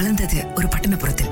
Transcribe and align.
வளர்ந்தது 0.00 0.44
ஒரு 0.54 0.68
பட்டணப்புறத்தில். 0.68 1.30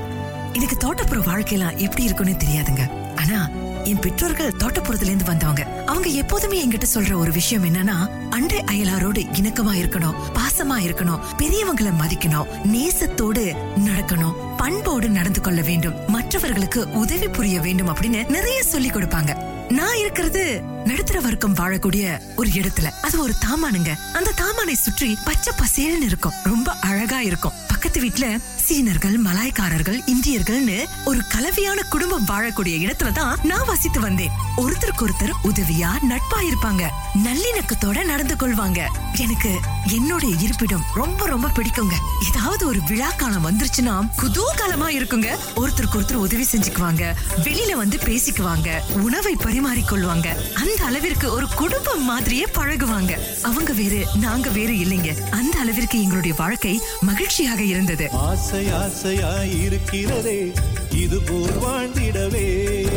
எனக்கு 0.53 0.75
தோட்டப்புற 0.79 1.17
வாழ்க்கையெல்லாம் 1.27 1.77
எப்படி 1.77 2.03
இருக்கும்னு 2.03 2.33
தெரியாதுங்க. 2.33 2.83
ஆனா 3.15 3.49
என் 3.83 3.99
பெற்றோர்கள் 3.99 4.53
தோட்டப்புறத்துல 4.59 5.01
இருந்து 5.01 5.23
வந்தவங்க. 5.23 5.83
அவங்க 5.85 6.07
எப்போதுமே 6.07 6.67
என்கிட்ட 6.67 6.83
சொல்ற 6.93 7.13
ஒரு 7.13 7.31
விஷயம் 7.31 7.63
என்னன்னா 7.63 7.95
அண்டை 8.29 8.59
அயலாரோடு 8.59 9.21
இணக்கமா 9.39 9.73
இருக்கணும் 9.79 10.15
பாசமா 10.33 10.77
இருக்கணும் 10.79 11.19
பெரியவங்களை 11.37 11.91
மதிக்கணும் 12.01 12.47
நேசத்தோடு 12.63 13.55
நடக்கணும் 13.85 14.35
பண்போடு 14.57 15.09
நடந்து 15.09 15.41
கொள்ள 15.41 15.61
வேண்டும் 15.61 15.93
மற்றவர்களுக்கு 16.07 16.91
உதவி 16.91 17.27
புரிய 17.27 17.61
வேண்டும் 17.61 17.89
அப்படின்னு 17.89 18.29
நிறைய 18.29 18.63
சொல்லி 18.63 18.89
கொடுப்பாங்க. 18.89 19.31
நான் 19.69 19.97
இருக்கிறது 19.97 20.61
நடுத்தர 20.85 21.19
வர்க்கம் 21.19 21.55
வாழக்கூடிய 21.55 22.19
ஒரு 22.35 22.49
இடத்துல. 22.49 22.91
அது 23.01 23.21
ஒரு 23.21 23.33
தாமானுங்க. 23.45 23.89
அந்த 24.13 24.33
தாமானை 24.41 24.73
சுற்றி 24.73 25.17
பச்சை 25.25 25.53
பசேல்னு 25.57 26.05
இருக்கும். 26.05 26.33
ரொம்ப 26.43 26.71
அழகா 26.71 27.21
இருக்கும். 27.21 27.51
பக்கத்து 27.79 28.07
வீட்டுல 28.07 28.39
சீனர்கள் 28.55 29.21
மலாய்க்காரர்கள் 29.21 29.99
இந்தியர்கள்னு 30.05 30.85
ஒரு 31.05 31.19
கலவையான 31.27 31.81
குடும்பம் 31.81 32.25
வாழக்கூடிய 32.25 32.73
இடத்துல 32.85 33.11
தான் 33.11 33.37
நான் 33.43 33.65
வசித்து 33.65 33.99
வந்தேன். 33.99 34.29
ஒருத்தருக்கு 34.57 35.05
ஒருத்தர் 35.05 35.31
உதவியா 35.43 35.91
நட்பா 36.09 36.39
இருப்பாங்க 36.39 36.83
நல்லிணக்கத்தோட 37.23 38.05
நடந்து 38.05 38.35
கொள்வாங்க. 38.35 38.79
எனக்கு 39.17 39.59
என்னுடைய 39.85 40.35
இருப்பிடம் 40.39 40.83
ரொம்ப 40.93 41.25
ரொம்ப 41.25 41.47
பிடிக்குங்க. 41.47 41.93
ஏதாவது 42.27 42.67
ஒரு 42.67 42.79
விழா 42.87 43.09
காலம் 43.09 43.45
வந்துருச்சுன்னா 43.45 44.09
குதூகலமா 44.21 44.89
இருக்குங்க. 44.89 45.37
ஒருத்தருக்கு 45.55 45.99
ஒருத்தர் 46.01 46.23
உதவி 46.25 46.47
செஞ்சுக்குவாங்க. 46.51 47.15
வெளியில 47.43 47.71
வந்து 47.71 47.97
பேசிக்குவாங்க. 47.97 48.69
உணவை 48.91 49.35
பரிமாறிக்கொள்வாங்க. 49.35 50.27
அந்த 50.53 50.85
அளவிற்கு 50.85 51.31
ஒரு 51.31 51.47
குடும்பம் 51.55 52.03
மாதிரியே 52.03 52.45
பழகுவாங்க. 52.55 53.17
அவங்க 53.41 53.73
வேறு 53.73 54.05
நாங்க 54.15 54.49
வேறு 54.49 54.73
இல்லைங்க. 54.73 55.29
அந்த 55.29 55.59
அளவிற்கு 55.59 56.01
எங்களுடைய 56.01 56.35
வாழ்க்கை 56.37 56.81
மகிழ்ச்சியாக 57.01 57.67
இருந்தது. 57.69 58.09
ஆசை 58.11 58.65
ஆசையாய் 58.65 59.61
இருக்கிறதே 59.61 60.51
இது 60.91 61.19
போல் 61.19 61.59
வாழ்ந்திடவே. 61.65 62.87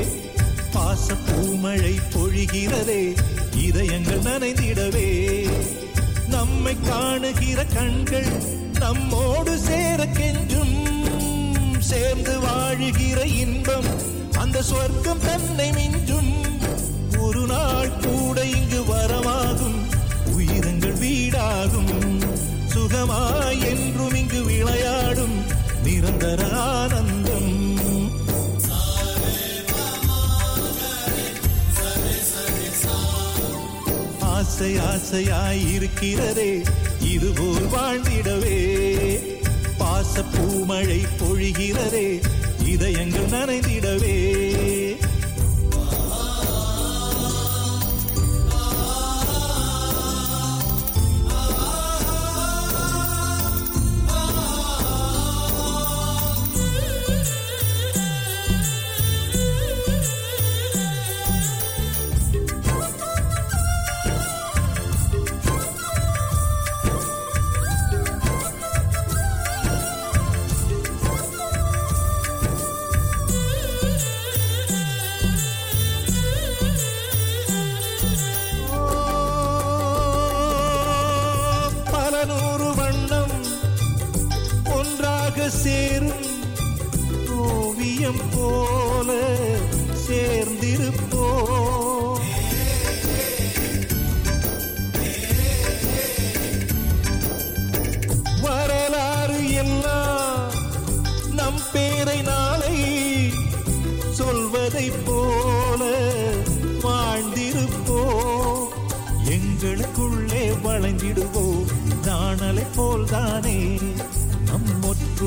பாச 0.73 1.15
பூமழை 1.27 1.95
பொழிகிறதே 2.13 3.17
இதயங்கள் 3.57 4.21
நனைந்திடவே. 4.21 5.09
நம்மை 6.29 6.77
காணுகிற 6.89 7.65
கண்கள் 7.65 8.31
நம்மோடு 8.79 9.59
சேர 9.59 10.05
கெஞ்சும். 10.05 10.77
சேர்ந்து 11.79 12.39
வாழுகிற 12.41 13.25
இன்பம் 13.25 13.91
அந்த 14.39 14.63
சொர்க்கம் 14.63 15.25
தன்னை 15.25 15.71
மிஞ்சும். 15.71 16.33
ஒரு 17.19 17.47
நாள் 17.47 17.91
கூட 17.91 18.45
இங்கு 18.45 18.81
வரமாகும் 18.81 19.81
உயிரங்கள் 20.37 20.99
வீடாகும். 20.99 22.12
சுகமாய் 22.75 23.65
என்றும் 23.65 24.15
இங்கு 24.15 24.45
விளையாடும் 24.45 25.45
நிரந்தர 25.83 26.49
ஆனந்தம். 26.49 27.81
ஆசை 34.21 34.77
ஆசையாய் 34.77 35.73
இருக்கிறதே 35.73 36.63
இதுபோல் 37.01 37.67
வாழ்ந்திடவே. 37.67 38.59
பாச 39.79 40.25
பூமழை 40.35 41.03
பொழிகிறதே 41.19 42.23
இதயங்கள் 42.65 43.27
நனைந்திடவே. 43.27 44.17
சேரும். 85.63 86.21
ஓவியம் 87.37 88.23
போல 88.35 89.11
சேர்ந்திருப்ப 90.07 91.02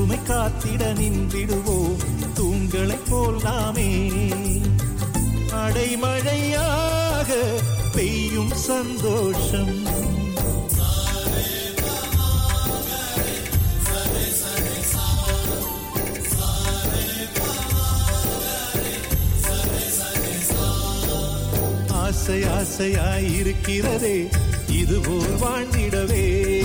ஒற்றுமை 0.06 0.36
காத்திட 0.36 0.92
நின்றிடுவோம். 1.00 1.96
தூங்களைப் 2.34 3.06
போல் 3.08 3.42
நாமே. 3.42 4.08
அடைமழையாக 5.50 7.34
பெய்யும் 7.94 8.52
சந்தோஷம். 8.54 10.04
ஆசை 21.88 22.42
ஆசையாயிருக்கிறதே 22.42 24.28
இதுபோல் 24.68 25.38
வாழ்ந்திடவே. 25.40 26.55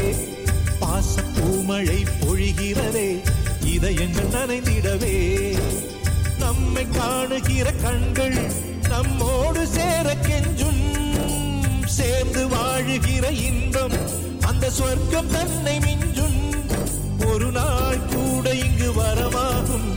இதயங்கள் 3.81 4.27
நனைந்திடவே. 4.27 5.57
நம்மை 6.39 6.87
காணுகிற 6.89 7.71
கண்கள் 7.71 8.51
நம்மோடு 8.89 9.67
சேர 9.67 10.17
கெஞ்சும். 10.21 11.85
சேர்ந்து 11.85 12.47
வாழுகிற 12.47 13.31
இன்பம் 13.31 13.91
அந்த 14.41 14.69
சொர்க்கம் 14.69 15.31
தன்னை 15.31 15.79
மிஞ்சும். 15.79 16.53
ஒரு 17.27 17.51
நாள் 17.51 17.97
கூட 17.97 18.53
இங்கு 18.53 18.91
வரமாகும் 18.91 19.89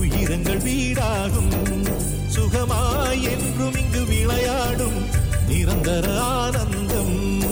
உயிரங்கள் 0.00 0.62
வீடாகும். 0.62 1.88
சுகமாய் 2.34 3.20
என்றும் 3.20 3.76
இங்கு 3.76 4.04
விளையாடும். 4.04 5.06
நிரந்தர 5.48 6.20
ஆனந்தம். 6.20 7.45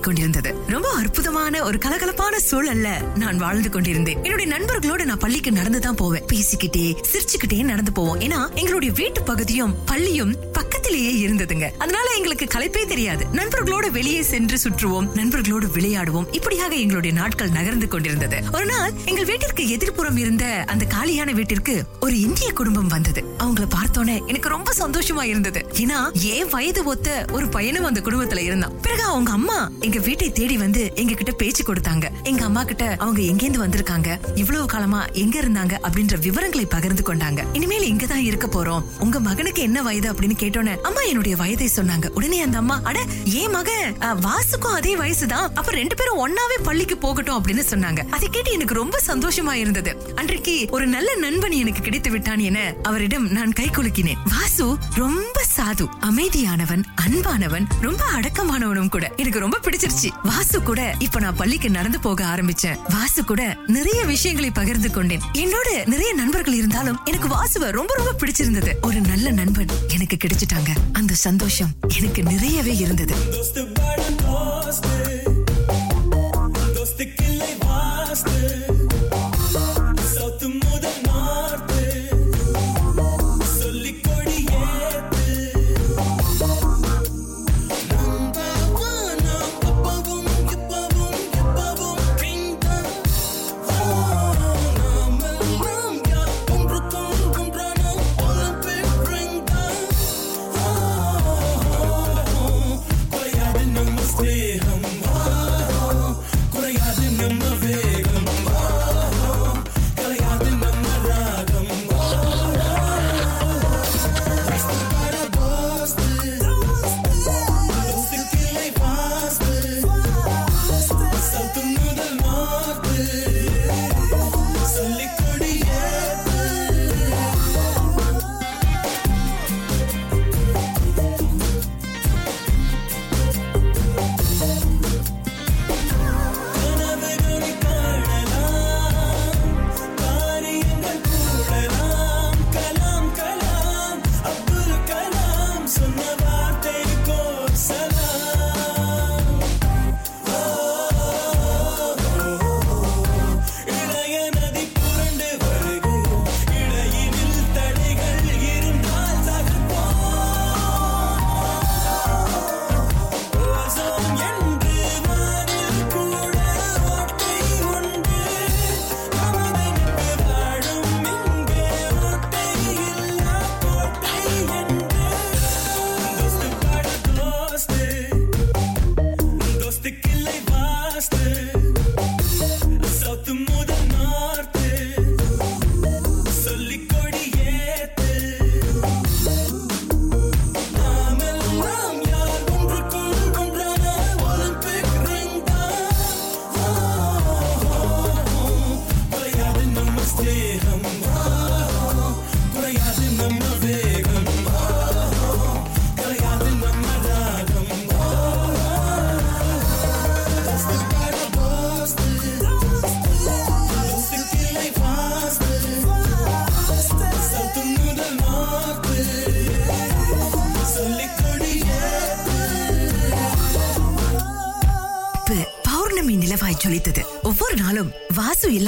ஓடிக்கொண்டிருந்தது. 0.00 0.54
ரொம்ப 0.66 0.88
அற்புதம் 0.88 1.29
ரொம்ப 1.40 1.62
ஒரு 1.62 1.78
கலகலப்பான 1.78 2.38
சூழல்ல 2.50 3.16
நான் 3.16 3.36
வாழ்ந்து 3.36 3.68
கொண்டிருந்தேன். 3.70 4.22
என்னுடைய 4.22 4.56
நண்பர்களோட 4.56 5.04
நான் 5.04 5.18
பள்ளிக்கு 5.18 5.52
நடந்து 5.52 5.80
தான் 5.80 5.94
போவேன். 5.94 6.22
பேசிக்கிட்டே 6.32 6.94
சிரிச்சுக்கிட்டே 7.12 7.62
நடந்து 7.62 7.92
போவோம். 7.92 8.20
ஏன்னா 8.20 8.54
எங்களுடைய 8.54 8.94
வீட்டு 8.94 9.22
பகுதியும் 9.22 9.76
பள்ளியும் 9.84 10.36
பக்கத்திலேயே 10.52 11.28
இருந்ததுங்க. 11.28 11.70
அதனால 11.78 12.10
எங்களுக்கு 12.16 12.46
கலைப்பே 12.54 12.86
தெரியாது. 12.86 13.26
நண்பர்களோட 13.32 13.90
வெளியே 13.90 14.22
சென்று 14.22 14.58
சுற்றுவோம் 14.64 15.08
நண்பர்களோடு 15.14 15.66
விளையாடுவோம். 15.74 16.26
இப்படியாக 16.30 16.74
எங்களுடைய 16.74 17.16
நாட்கள் 17.16 17.48
நகர்ந்து 17.48 17.88
கொண்டிருந்தது. 17.88 18.42
ஒரு 18.52 18.66
நாள் 18.66 18.92
எங்கள் 19.04 19.24
வீட்டிற்கு 19.24 19.62
எதிர்ப்புறம் 19.62 20.16
இருந்த 20.16 20.64
அந்த 20.66 20.84
காலியான 20.84 21.32
வீட்டிற்கு 21.32 21.84
ஒரு 22.00 22.20
இந்திய 22.20 22.52
குடும்பம் 22.52 22.86
வந்தது. 22.86 23.24
அவங்கள 23.38 23.68
பார்த்தோன்னே 23.74 24.26
எனக்கு 24.26 24.48
ரொம்ப 24.48 24.72
சந்தோஷமா 24.78 25.22
இருந்தது. 25.22 25.66
ஏன்னா 25.72 26.18
ஏன் 26.18 26.48
வயது 26.48 26.84
ஒத்த 26.84 27.24
ஒரு 27.32 27.48
பையனும் 27.48 27.84
அந்த 27.84 28.00
குடும்பத்துல 28.00 28.38
இருந்தான். 28.38 28.80
பிறகு 28.80 29.02
அவங்க 29.02 29.18
உங்க 29.20 29.32
அம்மா 29.32 29.70
எங்க 29.80 29.98
வீட்டை 29.98 30.32
தேடி 30.32 30.56
வந்து 30.56 30.92
எங்க 30.94 31.14
கிட்ட 31.14 31.29
பேச்சு 31.32 31.64
கொடுத்தாங்க. 31.64 32.08
எங்க 32.22 32.44
அம்மா 32.44 32.64
கிட்ட 32.64 32.96
அவங்க 32.98 33.20
எங்கேருந்து 33.20 33.62
வந்திருக்காங்க 33.66 34.18
இவ்வளவு 34.34 34.66
காலமா 34.66 35.04
எங்க 35.04 35.40
இருந்தாங்க 35.40 35.72
அப்படின்ற 35.82 36.18
விவரங்களை 36.20 36.66
பகிர்ந்து 36.66 37.02
கொண்டாங்க. 37.06 37.44
இனிமேல் 37.52 37.92
இங்கதான் 37.92 38.14
இருக்க 38.14 38.46
போறோம். 38.46 38.84
உங்க 38.98 39.20
மகனுக்கு 39.20 39.62
என்ன 39.62 39.82
வயது 39.82 40.12
அப்படின்னு 40.12 40.36
கேட்டோன்னே 40.38 40.76
அம்மா 40.76 41.00
என்னுடைய 41.00 41.36
வயதை 41.36 41.70
சொன்னாங்க. 41.76 42.08
உடனே 42.08 42.40
அந்த 42.42 42.58
அம்மா 42.58 42.80
அட 42.82 43.00
ஏன் 43.24 43.50
மக? 43.50 43.92
வாசுக்கும் 44.00 44.74
அதே 44.74 44.96
வயசுதான். 44.96 45.48
அப்ப 45.54 45.70
ரெண்டு 45.70 45.94
பேரும் 45.94 46.28
ஒன்னாவே 46.28 46.62
பள்ளிக்கு 46.62 46.96
போகட்டும் 46.96 47.44
அப்படின்னு 47.44 47.64
சொன்னாங்க. 47.70 48.08
அதை 48.08 48.28
கேட்டு 48.28 48.50
எனக்கு 48.50 48.74
ரொம்ப 48.74 48.98
சந்தோஷமா 49.06 49.52
இருந்தது. 49.52 50.12
அன்றைக்கு 50.14 50.66
ஒரு 50.70 50.86
நல்ல 50.86 51.14
நண்பன் 51.14 51.50
எனக்கு 51.50 51.80
கிடைத்து 51.80 52.10
விட்டான் 52.10 52.38
என 52.38 52.74
அவரிடம் 52.82 53.28
நான் 53.28 53.52
கை 53.52 53.66
குலுக்கினேன். 53.66 54.16
வாசு 54.24 54.76
ரொம்ப 54.94 55.42
சாது 55.56 55.88
அமைதியானவன் 56.00 56.82
அன்பானவன் 57.06 57.64
ரொம்ப 57.80 58.04
அடக்கமானவனும் 58.20 58.88
கூட. 58.88 59.12
எனக்கு 59.16 59.38
ரொம்ப 59.38 59.58
பிடிச்சிருச்சு. 59.62 60.08
வாசு 60.22 60.62
கூட 60.62 60.94
இப்ப 60.98 61.19
நான் 61.20 61.36
பள்ளிக்கு 61.36 61.70
நடந்து 61.70 62.00
போக 62.00 62.24
ஆரம்பிச்சேன். 62.24 62.78
வாசு 62.88 63.24
கூட 63.24 63.56
நிறைய 63.66 64.04
விஷயங்களை 64.04 64.50
பகிர்ந்து 64.50 64.90
கொண்டேன். 64.90 65.20
என்னோட 65.32 65.86
நிறைய 65.86 66.14
நண்பர்கள் 66.14 66.52
இருந்தாலும் 66.52 67.00
எனக்கு 67.04 67.28
வாசுவ 67.28 67.70
ரொம்ப 67.70 67.94
ரொம்ப 67.94 68.14
பிடிச்சிருந்தது. 68.18 68.74
ஒரு 68.82 69.00
நல்ல 69.00 69.30
நண்பன் 69.30 69.66
எனக்கு 69.88 70.16
கிடைச்சிட்டாங்க. 70.24 70.68
அந்த 70.92 71.14
சந்தோஷம் 71.14 71.70
எனக்கு 71.98 72.22
நிறையவே 72.22 72.76
இருந்தது. 72.76 73.14
Dostum 73.14 73.78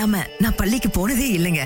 இல்லாம 0.03 0.27
நான் 0.39 0.57
பள்ளிக்கு 0.57 0.91
போனதே 0.91 1.27
இல்லைங்க. 1.39 1.65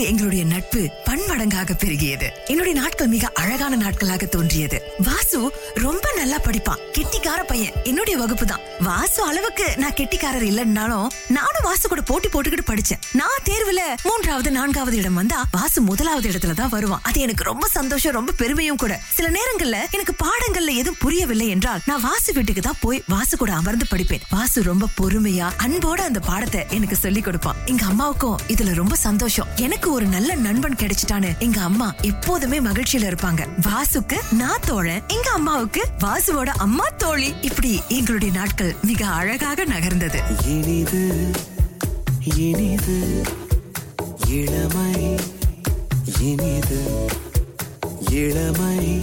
அந்த 0.00 0.12
எங்களுடைய 0.12 0.44
நட்பு 0.44 0.82
பன்மடங்காக 1.06 1.74
பெருகியது. 1.82 2.26
என்னுடைய 2.46 2.80
நாட்கள் 2.80 3.08
மிக 3.14 3.30
அழகான 3.34 3.76
நாட்களாக 3.76 4.26
தோன்றியது. 4.26 4.78
வாசு 4.98 5.38
ரொம்ப 5.74 6.04
நல்லா 6.16 6.38
படிப்பான். 6.46 6.80
கெட்டிக்கார 6.96 7.40
பையன். 7.46 7.74
என்னுடைய 7.84 8.14
வகுப்பு 8.18 8.46
தான் 8.46 8.62
வாசு 8.80 9.22
அளவுக்கு 9.22 9.66
நான் 9.76 9.92
கெட்டிக்காரர் 9.92 10.46
இல்லைன்னாலும் 10.50 11.08
நானும் 11.36 11.66
வாசு 11.68 11.88
கூட 11.88 12.00
போட்டி 12.00 12.28
போட்டுக்கிட்டு 12.28 12.66
படிச்சேன். 12.70 13.00
நான் 13.12 13.44
தேர்வுல 13.48 13.82
மூன்றாவது 14.02 14.50
நான்காவது 14.50 14.96
இடம் 14.96 15.14
வந்தா 15.14 15.44
வாசு 15.50 15.80
முதலாவது 15.80 16.30
இடத்துல 16.30 16.54
தான் 16.54 16.72
வருவான். 16.76 17.02
அது 17.02 17.20
எனக்கு 17.20 17.44
ரொம்ப 17.44 17.68
சந்தோஷம் 17.68 18.16
ரொம்ப 18.18 18.32
பெருமையும் 18.32 18.76
கூட. 18.76 19.00
சில 19.14 19.28
நேரங்கள்ல 19.38 19.80
எனக்கு 19.90 20.14
பாடங்கள்ல 20.24 20.74
எதுவும் 20.74 21.00
புரியவில்லை 21.00 21.48
என்றால் 21.48 21.80
நான் 21.84 22.00
வாசு 22.00 22.32
வீட்டுக்கு 22.32 22.60
தான் 22.60 22.80
போய் 22.80 23.02
வாசு 23.06 23.36
கூட 23.36 23.52
அமர்ந்து 23.52 23.88
படிப்பேன். 23.92 24.24
வாசு 24.30 24.62
ரொம்ப 24.62 24.88
பொறுமையா 25.02 25.50
அன்போட 25.66 26.00
அந்த 26.10 26.22
பாடத்தை 26.30 26.62
எனக்கு 26.70 26.96
சொல்லி 26.96 27.20
கொடுப்பான். 27.20 27.60
எங்க 27.66 27.84
அம்மாவுக்கும் 27.84 28.38
இதுல 28.48 28.74
ரொம்ப 28.82 28.94
சந்தோஷம். 29.06 29.48
எனக்கு 29.56 29.89
ஒரு 29.90 30.06
நல்ல 30.06 30.34
நண்பன் 30.34 30.74
கிடைச்சிட்டான்னு 30.74 31.38
எங்க 31.38 31.60
அம்மா 31.60 31.94
எப்போதுமே 32.02 32.60
மகிழ்ச்சியில 32.60 33.08
இருப்பாங்க. 33.10 33.46
வாசுக்கு 33.60 34.18
நான் 34.32 34.62
தோழன் 34.66 35.02
எங்க 35.08 35.30
அம்மாவுக்கு 35.30 35.82
வாசுவோட 36.04 36.46
அம்மா 36.46 36.84
தோழி. 36.96 37.34
இப்படி 37.40 37.82
எங்களுடைய 37.88 38.34
நாட்கள் 38.34 38.74
மிக 38.82 39.06
அழகாக 39.06 39.64
நகர்ந்தது. 39.64 40.20
இனிது 40.46 41.04
இனிது 42.36 43.22
இளமை 44.28 45.16
இனிது 46.20 46.82
இளமை 48.10 48.98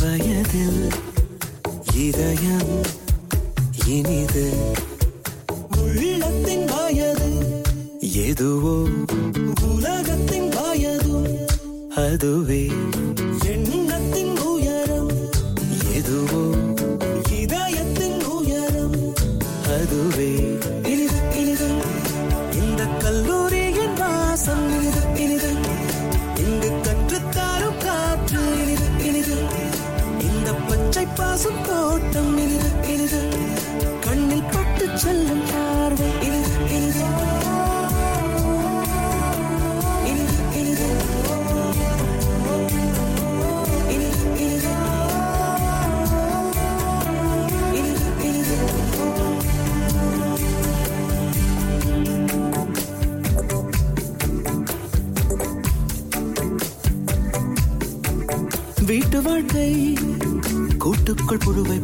வயதில் 0.00 0.92
இதயம் 1.94 2.82
இனிது. 3.86 4.46
உள்ளத்தின் 5.76 6.67
எதுவோ 8.12 8.86
உலகத்தின் 9.74 10.48
வயதும் 10.48 11.38
அதுவே. 11.88 12.68
புழுவை 61.37 61.79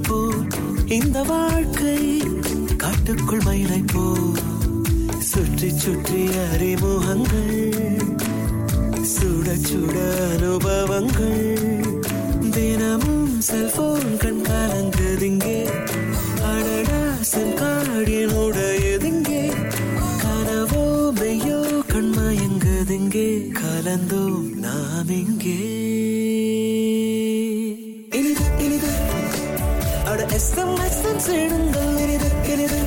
எஸ்எம்எஸ் 30.37 31.03
சேடுங்கள் 31.25 31.91
இனிது 32.05 32.29
இனிது 32.53 32.79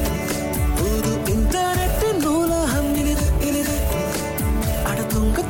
புது 0.77 1.12
இன்டர்நெட்டின் 1.34 2.20
நூலகம் 2.24 2.89
இனிது 2.96 3.27
இனிது 3.42 3.75
அட 4.84 5.00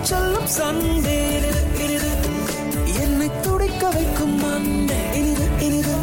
சொல்லும் 0.04 0.50
சண்டே 0.58 1.18
இனிது 1.38 1.64
இனிது 1.86 2.12
என்னை 2.98 3.30
துடிக்க 3.42 3.90
வைக்கும் 3.90 4.38
மண்டே 4.44 5.00
இனிது 5.14 5.48
இனிது 5.60 5.96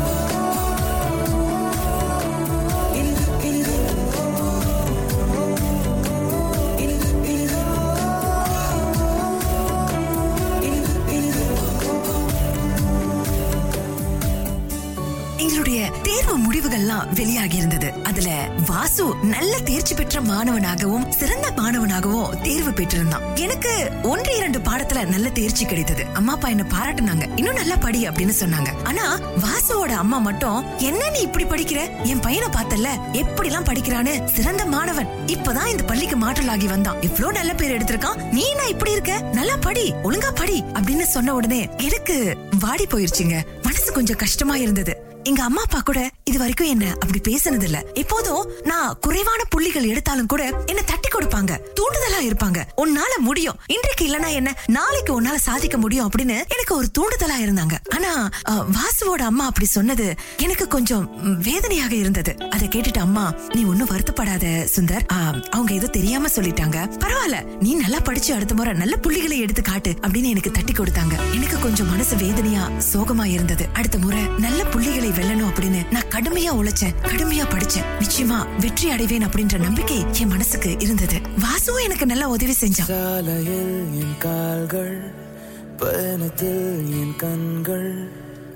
முடிவுகள்லாம் 16.95 17.15
வெளியாகி 17.15 17.57
இருந்தது. 17.57 17.93
அதுல 18.03 18.49
வாசு 18.67 19.05
நல்ல 19.23 19.59
தேர்ச்சி 19.59 19.95
பெற்ற 19.95 20.21
மாணவனாகவும் 20.21 21.09
சிறந்த 21.09 21.51
மாணவனாகவும் 21.57 22.41
தேர்வு 22.43 22.71
பெற்றிருந்தான். 22.71 23.25
எனக்கு 23.35 23.91
ஒன்று 24.03 24.37
இரண்டு 24.37 24.59
பாடத்துல 24.59 25.05
நல்ல 25.05 25.29
தேர்ச்சி 25.29 25.65
கிடைத்தது. 25.65 26.05
அம்மா 26.13 26.33
அப்பா 26.33 26.49
என்ன 26.49 26.65
பாராட்டுனாங்க. 26.75 27.27
இன்னும் 27.37 27.55
நல்லா 27.55 27.77
படி 27.77 28.09
அப்படின்னு 28.09 28.35
சொன்னாங்க. 28.41 28.71
ஆனா 28.85 29.21
வாசுவோட 29.45 29.93
அம்மா 29.95 30.19
மட்டும் 30.19 30.65
என்ன 30.79 31.11
நீ 31.11 31.21
இப்படி 31.21 31.45
படிக்கிற? 31.45 31.81
என் 32.03 32.21
பையனை 32.21 32.49
பார்த்தல 32.49 32.89
எப்படி 33.13 33.49
எல்லாம் 33.49 33.65
படிக்கிறான்னு? 33.65 34.25
சிறந்த 34.25 34.65
மாணவன். 34.65 35.11
இப்பதான் 35.27 35.67
இந்த 35.67 35.83
பள்ளிக்கு 35.83 36.17
மாற்றலாகி 36.17 36.69
வந்தான். 36.69 37.01
இவ்ளோ 37.01 37.31
நல்ல 37.33 37.55
பேர் 37.55 37.77
எடுத்திருக்கான். 37.77 38.31
நீ 38.33 38.45
என்ன 38.49 38.67
இப்படி 38.67 38.91
இருக்க? 38.91 39.21
நல்லா 39.33 39.57
படி 39.61 39.95
ஒழுங்கா 40.03 40.33
படி 40.35 40.65
அப்படின்னு 40.73 41.03
சொன்ன 41.03 41.35
உடனே 41.35 41.69
எனக்கு 41.77 42.37
வாடி 42.61 42.85
போயிருச்சுங்க. 42.85 43.39
மனசு 43.63 43.93
கொஞ்சம் 43.93 44.17
கஷ்டமா 44.17 44.57
இருந்தது. 44.57 45.13
எங்க 45.23 45.43
அம்மா 45.43 45.63
அப்பா 45.63 45.81
கூட 45.81 46.11
இது 46.27 46.39
வரைக்கும் 46.39 46.69
என்ன 46.69 46.85
அப்படி 46.93 47.21
பேசினது 47.21 47.63
இல்ல 47.63 47.79
எப்போதும் 47.95 48.45
நான் 48.63 48.99
குறைவான 49.01 49.41
புள்ளிகள் 49.49 49.85
எடுத்தாலும் 49.85 50.27
கூட 50.27 50.43
என்ன 50.67 50.83
தட்டி 50.83 51.09
கொடுப்பாங்க. 51.09 51.53
தூண்டுதலா 51.77 52.21
இருப்பாங்க. 52.21 52.61
உன்னால 52.77 53.13
முடியும். 53.19 53.59
இன்றைக்கு 53.67 54.05
இல்லனா 54.07 54.33
என்ன? 54.33 54.51
நாளைக்கு 54.67 55.13
உன்னால 55.17 55.35
சாதிக்க 55.39 55.79
முடியும் 55.79 56.11
அப்படின்னு 56.11 56.37
எனக்கு 56.49 56.75
ஒரு 56.77 56.89
தூண்டுதலா 56.99 57.37
இருந்தாங்க. 57.41 57.77
ஆனா 57.95 58.13
வாசுவோட 58.73 59.23
அம்மா 59.23 59.47
அப்படி 59.47 59.67
சொன்னது 59.67 60.07
எனக்கு 60.39 60.69
கொஞ்சம் 60.69 61.05
வேதனையாக 61.41 61.95
இருந்தது. 61.95 62.35
அதை 62.51 62.69
கேட்டுட்டு 62.69 62.99
அம்மா 62.99 63.25
நீ 63.53 63.65
ஒண்ணும் 63.65 63.89
வருத்தப்படாத 63.89 64.45
சுந்தர். 64.75 65.05
ஆஹ், 65.13 65.39
அவங்க 65.51 65.73
ஏதோ 65.73 65.87
தெரியாம 65.89 66.29
சொல்லிட்டாங்க. 66.29 66.79
பரவாயில்ல. 66.99 67.39
நீ 67.61 67.75
நல்லா 67.75 68.01
படிச்சு 68.01 68.35
அடுத்த 68.35 68.55
முறை 68.55 68.73
நல்ல 68.75 68.97
புள்ளிகளை 68.97 69.39
எடுத்து 69.39 69.63
காட்டு 69.63 69.91
அப்படின்னு 70.01 70.29
எனக்கு 70.29 70.51
தட்டி 70.51 70.73
கொடுத்தாங்க. 70.73 71.15
எனக்கு 71.35 71.59
கொஞ்சம் 71.59 71.89
மனசு 71.89 72.17
வேதனையா 72.17 72.65
சோகமா 72.93 73.25
இருந்தது. 73.29 73.67
அடுத்த 73.73 73.99
முறை 73.99 74.25
நல்ல 74.39 74.65
புள்ளிகளை 74.65 75.11
வெல்லணும் 75.11 75.49
அப்படின்னு 75.51 75.83
நான் 75.91 76.13
கடுமையா 76.15 76.51
உழைச்சேன் 76.59 76.93
கடுமையா 77.03 77.45
படிச்சேன். 77.45 77.87
நிச்சயமா 77.99 78.37
வெற்றி 78.61 78.91
அடைவேன் 78.91 79.27
அப்படின்ற 79.27 79.59
நம்பிக்கை 79.59 80.05
என் 80.21 80.29
மனசுக்கு 80.29 80.77
இருந்தது. 80.79 81.17
வாசுவும் 81.41 81.85
எனக்கு 81.85 82.07
நல்லா 82.07 82.27
உதவி 82.27 82.55
செஞ்சான். 82.61 82.91
சாலையில் 82.91 83.81
என் 84.03 84.19
கால்கள் 84.19 84.95
பயணத்தில் 85.77 86.91
என் 87.01 87.17
கண்கள் 87.17 88.09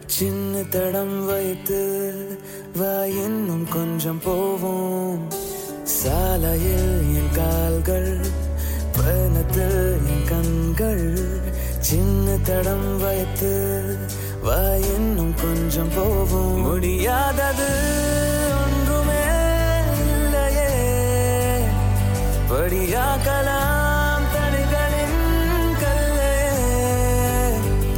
சின்ன 0.06 0.62
தடம் 0.62 1.26
வைத்து 1.26 1.80
வா 2.76 3.04
இன்னும் 3.04 3.66
கொஞ்சம் 3.68 4.20
போவோம். 4.24 5.32
சாலையில் 5.82 7.02
என் 7.18 7.32
கால்கள் 7.32 8.26
பயணத்தில் 8.98 9.98
என் 10.14 10.26
கண்கள் 10.28 11.06
சின்ன 11.80 12.36
தடம் 12.42 12.98
வைத்து 12.98 13.52
வா 14.48 14.74
இன்னும் 14.76 15.34
கொஞ்சம் 15.34 15.88
போவோம் 15.94 16.60
முடியாதது 16.60 17.68
ஒன்றுமே 18.60 19.24
இல்லையே. 20.06 20.70
படியாக்கலாம் 22.50 24.24
தடைகளின் 24.34 25.20
கல்லே. 25.82 26.32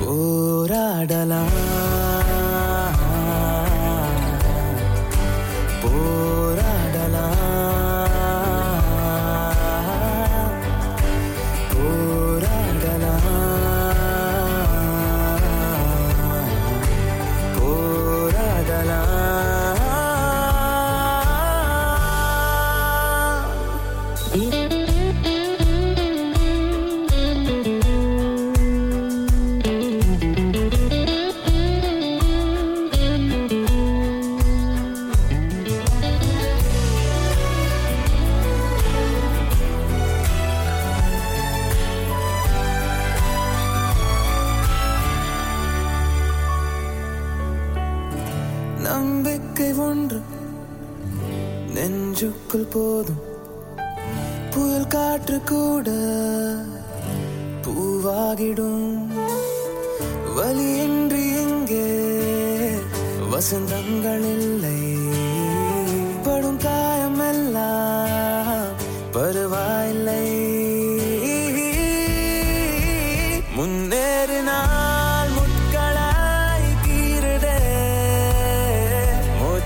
போராடலாம். 0.00 1.70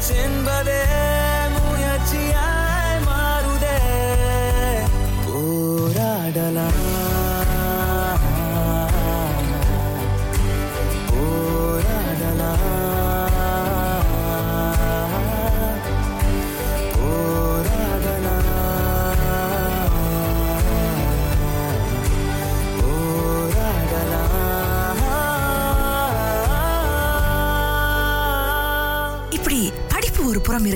pretend, 0.07 0.45
but. 0.45 0.65
Every 0.69 1.04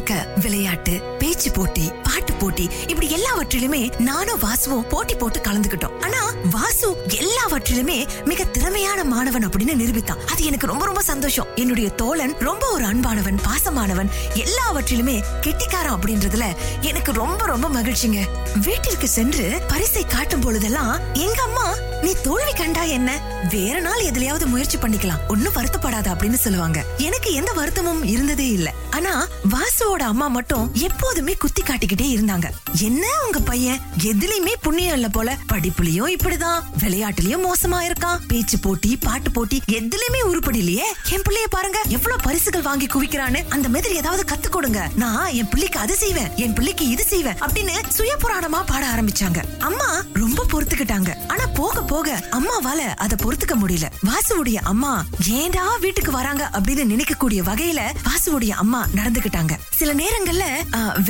இருக்க 0.08 0.40
விளையாட்டு 0.40 0.92
பேச்சு 1.18 1.50
போட்டி 1.50 1.90
பாட்டு 2.02 2.32
போட்டி 2.32 2.68
இப்படி 2.86 3.08
எல்லாவற்றிலுமே 3.10 3.80
நானும் 3.98 4.38
வாசுவும் 4.38 4.86
போட்டி 4.88 5.14
போட்டு 5.14 5.38
கலந்துகிட்டோம் 5.38 5.96
ஆனா 6.00 6.20
வாசு 6.50 6.88
எல்லாவற்றிலுமே 7.18 8.06
மிக 8.24 8.44
திறமையான 8.44 9.04
மாணவன் 9.04 9.46
அப்படின்னு 9.48 9.74
நிரூபித்தான். 9.80 10.22
அது 10.30 10.44
எனக்கு 10.44 10.66
ரொம்ப 10.66 10.84
ரொம்ப 10.84 11.02
சந்தோஷம். 11.02 11.46
என்னுடைய 11.54 11.88
தோழன் 11.90 12.34
ரொம்ப 12.38 12.70
ஒரு 12.70 12.84
அன்பானவன் 12.84 13.38
பாசமானவன் 13.48 14.12
எல்லாவற்றிலுமே 14.34 15.22
கெட்டிக்காரன் 15.40 15.96
அப்படின்றதுல 15.98 16.46
எனக்கு 16.80 17.12
ரொம்ப 17.12 17.46
ரொம்ப 17.46 17.68
மகிழ்ச்சிங்க. 17.68 18.20
வீட்டிற்கு 18.64 19.08
சென்று 19.08 19.60
பரிசை 19.68 20.04
காட்டும் 20.04 20.40
பொழுதெல்லாம் 20.40 21.14
எங்க 21.14 21.42
அம்மா 21.42 21.68
நீ 22.02 22.16
தோல்வி 22.22 22.52
கண்டா 22.52 22.82
என்ன? 22.82 23.20
வேற 23.50 23.80
நாள் 23.80 24.02
எதுலயாவது 24.02 24.46
முயற்சி 24.46 24.78
பண்ணிக்கலாம். 24.78 25.18
ஒன்னும் 25.28 25.52
வருத்தப்படாத 25.52 26.06
அப்படின்னு 26.06 26.34
சொல்லுவாங்க. 26.34 26.84
எனக்கு 26.96 27.32
எந்த 27.32 27.52
வருத்தமும் 27.52 28.04
இருந்ததே 28.04 28.48
இல்ல. 28.48 28.72
ஆனா 28.90 29.26
வாசுவோட 29.50 30.02
அம்மா 30.02 30.26
மட்டும் 30.26 30.70
எப்போதுமே 30.74 31.32
குத்தி 31.32 31.62
காட்டிக்கிட்டே 31.62 32.18
இருந்தாங்க. 32.18 32.44
என்ன 32.78 33.06
உங்க 33.24 33.38
பையன்? 33.38 33.80
எதுலயுமே 34.02 34.52
புண்ணியம் 34.62 34.94
இல்ல 34.94 35.08
போல. 35.08 35.36
படிப்புலயும் 35.52 36.16
இப்படிதான். 36.16 36.62
விளையாட்டுலயும் 36.80 37.44
மோசமா 37.44 37.92
இருக்கான். 37.92 38.18
பேச்சு 38.28 38.58
போட்டி 38.58 38.96
பாட்டு 38.96 39.30
போட்டி 39.30 39.62
எதுலயுமே 39.72 40.20
உருப்படி 40.22 40.58
இல்லையே. 40.58 40.84
என் 41.10 41.22
பிள்ளைய 41.28 41.46
பாருங்க. 41.50 41.80
எவ்வளவு 41.88 42.22
பரிசுகள் 42.22 42.62
வாங்கி 42.62 42.86
குவிக்கிறான்னு. 42.86 43.48
அந்த 43.48 43.68
மாதிரி 43.68 43.94
ஏதாவது 43.94 44.34
கத்து 44.34 44.48
கொடுங்க. 44.48 44.88
நான் 44.94 45.32
என் 45.32 45.48
பிள்ளைக்கு 45.48 45.78
அது 45.78 45.94
செய்வேன். 45.94 46.30
என் 46.36 46.52
பிள்ளைக்கு 46.52 46.88
இது 46.88 47.04
செய்வேன் 47.04 47.34
அப்படின்னு 47.34 47.70
சுய 47.88 48.16
புராணமா 48.16 48.62
பாட 48.66 48.86
ஆரம்பிச்சாங்க. 48.86 49.42
அம்மா 49.58 50.04
ரொம்ப 50.12 50.46
பொறுத்துக்கிட்டாங்க. 50.52 51.14
ஆனா 51.26 51.46
போக 51.46 51.86
போக 51.90 52.08
அம்மாவால 52.36 52.80
அத 53.04 53.16
பொறுத்துக்க 53.22 53.54
முடியல. 53.60 53.86
வாசுவுடைய 54.08 54.58
அம்மா 54.72 54.92
ஏண்டா 55.38 55.64
வீட்டுக்கு 55.84 56.12
வராங்க? 56.12 56.44
அப்படின்னு 56.56 56.84
நினைக்கக்கூடிய 56.92 57.40
வகையில 57.48 57.80
வாசுவுடைய 58.08 58.52
அம்மா 58.62 58.80
நடந்துகிட்டாங்க 58.98 59.54
சில 59.78 59.90
நேரங்கள்ல 60.02 60.44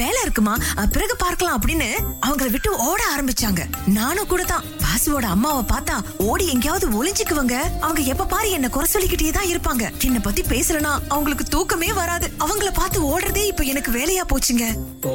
வேலை 0.00 0.20
இருக்குமா? 0.23 0.54
பிறகு 0.92 1.14
பார்க்கலாம் 1.25 1.56
அப்படின்னு 1.61 1.88
அவங்கள 2.26 2.49
விட்டு 2.54 2.70
ஓட 2.88 3.00
ஆரம்பிச்சாங்க. 3.14 3.62
நானும் 3.99 4.30
கூட 4.32 4.42
தான். 4.52 4.66
வாசுவோட 4.85 5.26
அம்மாவை 5.35 5.62
பார்த்தா 5.73 5.97
ஓடி 6.28 6.44
எங்கேயாவது 6.54 6.87
ஒளிஞ்சுக்குவங்க. 6.99 7.56
அவங்க 7.87 8.02
எப்ப 8.12 8.28
பாரு 8.35 8.49
என்ன 8.50 8.68
குறை 8.76 8.88
சொல்லிக்கிட்டே 8.94 9.32
தான் 9.38 9.50
இருப்பாங்க. 9.52 9.85
என்ன 10.08 10.20
பத்தி 10.26 10.42
பேசலனா 10.54 10.92
அவங்களுக்கு 11.14 11.47
தூக்கமே 11.54 11.90
வராது. 12.00 12.28
அவங்கள 12.47 12.70
பார்த்து 12.80 13.00
ஓடுறதே 13.11 13.44
இப்ப 13.52 13.64
எனக்கு 13.73 13.92
வேலையா 13.99 14.25
போச்சுங்க. 14.32 14.66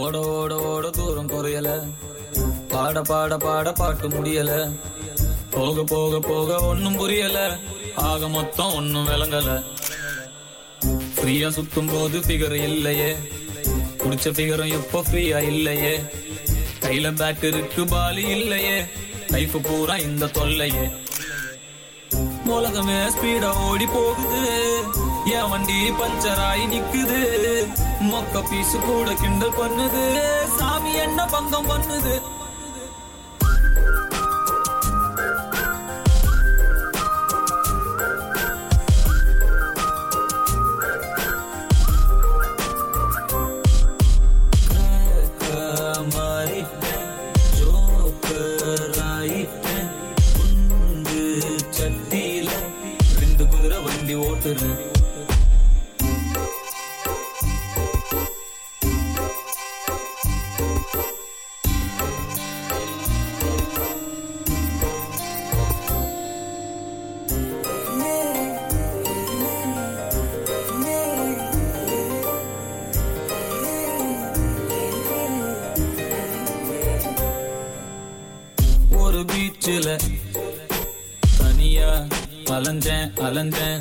ஓட 0.02 0.16
ஓட 0.38 0.54
ஓட 0.72 0.90
தூரம் 1.00 1.32
குறையல. 1.36 1.70
பாட 2.74 3.02
பாட 3.10 3.34
பாட 3.38 3.72
பாட்டு 3.80 4.08
முடியல. 4.10 4.52
போக 5.54 5.84
போக 5.84 6.20
போக 6.20 6.60
ஒன்னும் 6.60 6.96
புரியல. 6.96 7.58
ஆக 7.96 8.28
மொத்தம் 8.28 8.74
ஒண்ணும் 8.76 9.08
விளங்கல. 9.08 9.64
ஃப்ரீயா 11.16 11.50
சுத்தும் 11.50 11.90
போது 11.92 12.20
ஃபிகர் 12.20 12.54
இல்லையே. 12.54 13.16
குடிச்ச 13.98 14.28
ஃபிகரும் 14.38 14.74
இப்போ 14.74 15.02
ஃப்ரீயா 15.02 15.40
இல்லையே. 15.42 15.94
கையில 16.80 17.12
பேட் 17.20 17.44
இருக்கு 17.44 17.86
பாலி 17.86 18.28
இல்லையே. 18.28 18.86
லைஃப் 19.28 19.56
பூரா 19.64 19.96
இந்த 19.96 20.26
தொல்லையே. 20.26 20.86
உலகமே 22.46 22.98
ஸ்பீடா 23.04 23.52
ஓடி 23.70 23.86
போகுது. 23.86 24.82
என் 25.26 25.50
வண்டி 25.50 25.90
பஞ்சர் 25.90 26.42
ஆகி 26.48 26.66
நிக்குது. 26.66 27.22
மொக்க 28.02 28.44
பீசு 28.50 28.80
கூட 28.80 29.14
கிண்டல் 29.14 29.58
பண்ணுது. 29.62 30.04
சாமி 30.58 30.94
என்ன 30.94 31.26
பங்கம் 31.26 31.70
பண்ணுது? 31.70 32.22
அலைஞ்சேன் 83.27 83.72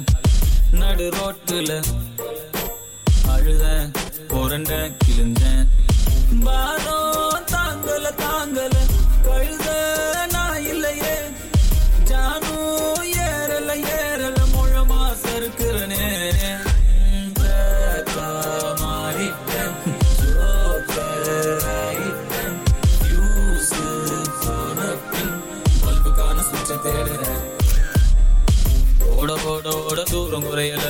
குறையல 30.52 30.86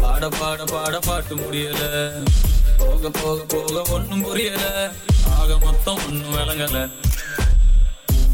பாட 0.00 0.28
பாட 0.28 0.64
பாட 0.64 0.98
பாட்டு 0.98 1.34
முடியல. 1.36 1.82
போக 2.78 3.10
போக 3.10 3.44
போக 3.44 3.92
ஒண்ணும் 3.92 4.22
புரியல. 4.22 4.90
ஆக 5.38 5.58
மொத்தம் 5.64 5.98
ஒண்ணும் 6.06 6.34
விளங்கல. 6.34 6.78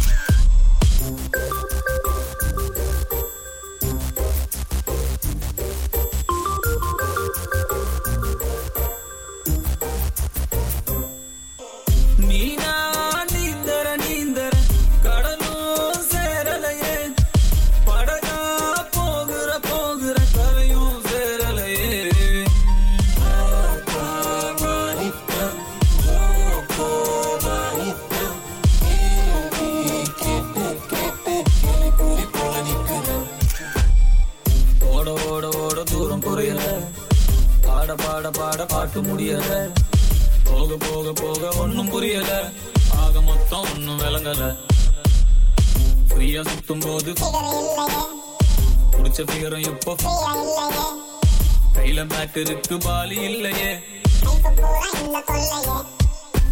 போக 40.87 41.11
போக 41.13 41.13
போக 41.13 41.57
ஒண்ணும் 41.57 41.89
புரியல. 41.89 42.31
ஆக 43.01 43.21
மொத்தம் 43.21 43.65
ஒண்ணும் 43.73 43.99
விளங்கல. 43.99 44.43
ஃப்ரீயா 46.09 46.41
சுத்தும் 46.49 46.79
போது 46.79 47.11
குடிச்ச 48.95 49.21
ஃபிகரும் 49.27 49.65
இப்போ 49.67 49.93
கையில 51.75 52.03
பேட் 52.05 52.37
இருக்கு 52.37 52.77
பாலி 52.77 53.17
இல்லையே. 53.29 53.71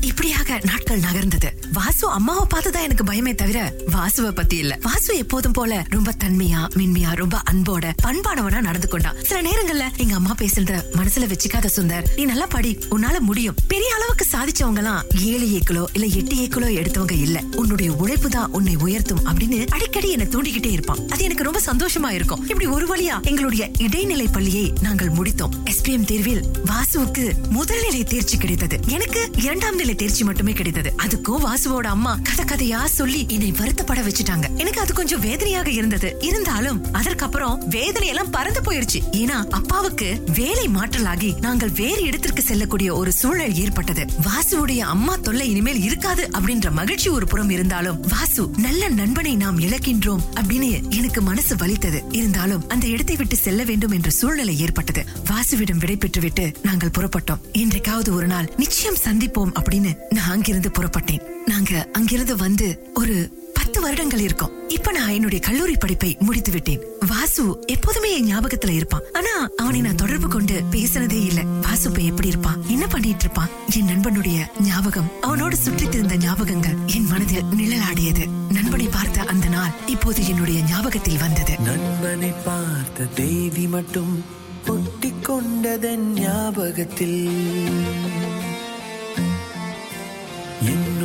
இப்படியாக 0.06 0.60
நாட்கள் 0.64 1.00
நகர்ந்தது. 1.00 1.52
வாசு 1.74 2.10
அம்மாவை 2.10 2.48
பார்த்துதான் 2.56 2.82
எனக்கு 2.82 3.04
பயமே 3.04 3.36
தவிர 3.36 3.74
வாசுவை 3.92 4.30
பத்தி 4.30 4.58
இல்ல. 4.58 4.80
வாசு 4.82 5.18
எப்போதும் 5.18 5.52
போல 5.52 5.86
ரொம்ப 5.90 6.14
தன்மையா 6.24 6.68
மென்மையா 6.76 7.16
ரொம்ப 7.16 7.42
அன்போட 7.52 7.92
பண்பானவனா 8.04 8.62
நடந்து 8.62 8.88
கொண்டான் 8.88 9.16
சில 9.24 9.42
நேரங்கள்ல 9.42 9.98
எங்க 9.98 10.16
அம்மா 10.16 10.36
பேசுறத 10.42 10.84
மனசுல 10.96 11.28
வச்சுக்காத 11.28 11.70
சுந்தர். 11.76 12.04
நீ 12.16 12.26
நல்லா 12.26 12.46
படி 12.46 12.80
உன்னால 12.92 13.20
முடியும். 13.20 13.56
பெரிய 13.68 13.96
அளவுக்கு 13.96 14.26
சாதிச்சவங்க 14.32 14.78
எல்லாம் 14.78 15.04
ஏழு 15.22 15.46
ஏக்களோ 15.46 15.86
இல்ல 15.94 16.06
எட்டு 16.06 16.36
ஏக்களோ 16.36 16.74
எடுத்தவங்க 16.74 17.12
இல்ல. 17.12 17.44
உன்னுடைய 17.56 17.94
உழைப்பு 17.94 18.30
தான் 18.30 18.52
உன்னை 18.52 18.76
உயர்த்தும் 18.76 19.26
அப்படின்னு 19.26 19.68
அடிக்கடி 19.68 20.12
என்னை 20.12 20.28
தூண்டிக்கிட்டே 20.28 20.72
இருப்பான். 20.72 21.08
அது 21.10 21.24
எனக்கு 21.24 21.44
ரொம்ப 21.44 21.62
சந்தோஷமா 21.66 22.10
இருக்கும். 22.10 22.42
இப்படி 22.42 22.66
ஒரு 22.66 22.96
வழியா 22.96 23.22
எங்களுடைய 23.22 23.72
இடைநிலை 23.78 24.28
பள்ளியை 24.28 24.74
நாங்கள் 24.82 25.10
முடித்தோம். 25.10 25.50
எஸ்பிஎம் 25.64 26.06
தேர்வில் 26.06 26.46
வாசுவுக்கு 26.66 27.34
முதல் 27.50 27.82
நிலை 27.82 28.04
தேர்ச்சி 28.04 28.38
கிடைத்தது. 28.38 28.80
எனக்கு 28.88 29.30
இரண்டாம் 29.38 29.76
நிலை 29.76 29.95
தேர்ச்சி 29.96 30.24
மட்டுமே 30.24 30.52
கிடைத்தது. 30.52 30.94
அதுக்கும் 31.04 31.44
வாசுவோட 31.46 31.86
அம்மா 31.86 32.20
கதை 32.24 32.46
கதையா 32.46 32.86
சொல்லி 32.86 33.26
என்னை 33.30 33.52
வருத்தப்பட 33.52 34.00
வச்சுட்டாங்க. 34.08 34.56
எனக்கு 34.58 34.80
அது 34.80 34.94
கொஞ்சம் 34.94 35.20
வேதனையாக 35.20 35.72
இருந்தது. 35.72 36.16
இருந்தாலும் 36.22 36.94
அதற்கப்புறம் 36.94 37.68
வேதனை 37.68 38.08
எல்லாம் 38.08 38.30
பறந்து 38.30 38.62
போயிருச்சு. 38.62 39.00
ஏன்னா 39.12 39.44
அப்பாவுக்கு 39.50 40.24
வேலை 40.34 40.68
மாற்றலாகி 40.68 41.40
நாங்கள் 41.40 41.70
வேறு 41.70 42.04
இடத்திற்கு 42.04 42.42
செல்லக்கூடிய 42.42 42.96
ஒரு 42.96 43.12
சூழல் 43.12 43.56
ஏற்பட்டது. 43.56 44.06
வாசுவுடைய 44.06 44.78
அம்மா 44.78 45.16
தொல்லை 45.16 45.50
இனிமேல் 45.50 45.84
இருக்காது 45.84 46.30
அப்படின்ற 46.32 46.72
மகிழ்ச்சி 46.72 47.10
ஒரு 47.10 47.28
புறம் 47.28 47.50
இருந்தாலும் 47.50 48.00
வாசு 48.10 48.50
நல்ல 48.58 48.90
நண்பனை 48.90 49.36
நாம் 49.36 49.60
இழக்கின்றோம் 49.60 50.24
அப்படின்னு 50.36 50.92
எனக்கு 50.92 51.22
மனசு 51.22 51.56
வலித்தது. 51.56 52.04
இருந்தாலும் 52.12 52.70
அந்த 52.70 52.88
இடத்தை 52.88 53.16
விட்டு 53.16 53.36
செல்ல 53.36 53.64
வேண்டும் 53.64 53.92
என்ற 53.92 54.10
சூழ்நிலை 54.10 54.60
ஏற்பட்டது. 54.60 55.06
வாசுவிடம் 55.32 55.78
விடை 55.78 55.98
பெற்றுவிட்டு 55.98 56.54
நாங்கள் 56.64 56.90
புறப்பட்டோம். 56.98 57.40
இன்றைக்காவது 57.54 58.12
ஒரு 58.12 58.28
நாள். 58.28 58.54
நிச்சயம் 58.58 58.98
சந்திப்போம் 59.04 59.52
அப்படின்னு 59.60 59.85
நான் 60.10 60.30
அங்கிருந்து 60.30 60.70
புறப்பட்டேன். 60.70 61.24
நாங்க 61.46 61.88
அங்கிருந்து 61.94 62.36
வந்து 62.36 62.92
ஒரு 62.94 63.44
பத்து 63.54 63.82
வருடங்கள் 63.82 64.20
இருக்கும். 64.20 64.70
இப்ப 64.70 64.92
நான் 64.92 65.10
என்னுடைய 65.10 65.44
கல்லூரி 65.44 65.76
படிப்பை 65.76 66.18
முடித்து 66.20 66.52
விட்டேன். 66.52 66.82
வாசு 67.08 67.64
எப்போதுமே 67.66 68.10
என் 68.18 68.38
ஞாபகத்துல 68.38 68.70
இருப்பான். 68.70 69.02
ஆனா 69.14 69.50
அவனை 69.58 69.82
நான் 69.82 69.96
தொடர்பு 69.96 70.28
கொண்டு 70.28 70.62
பேசினதே 70.72 71.26
இல்ல. 71.26 71.42
வாசு 71.42 71.90
இப்ப 71.90 72.02
எப்படி 72.02 72.28
இருப்பான்? 72.28 72.64
என்ன 72.68 72.88
பண்ணிட்டு 72.88 73.24
இருப்பான்? 73.24 73.50
என் 73.76 73.88
நண்பனுடைய 73.88 74.46
ஞாபகம் 74.62 75.12
அவனோடு 75.22 75.56
சுற்றித் 75.56 75.94
இருந்த 75.94 76.16
ஞாபகங்கள் 76.16 76.76
என் 76.86 77.06
மனதில் 77.06 77.44
நிழலாடியது. 77.58 78.30
நண்பனை 78.52 78.88
பார்த்த 78.88 79.22
அந்த 79.22 79.48
நாள் 79.48 79.72
இப்போது 79.86 80.28
என்னுடைய 80.28 80.62
ஞாபகத்தில் 80.62 81.18
வந்தது. 81.18 81.60
நண்பனை 81.60 82.34
பார்த்த 82.46 83.04
தேவி 83.04 83.68
மட்டும் 83.68 84.24
ஒட்டிக் 84.68 85.24
கொண்டதன் 85.24 86.14
ஞாபகத்தில். 86.14 87.30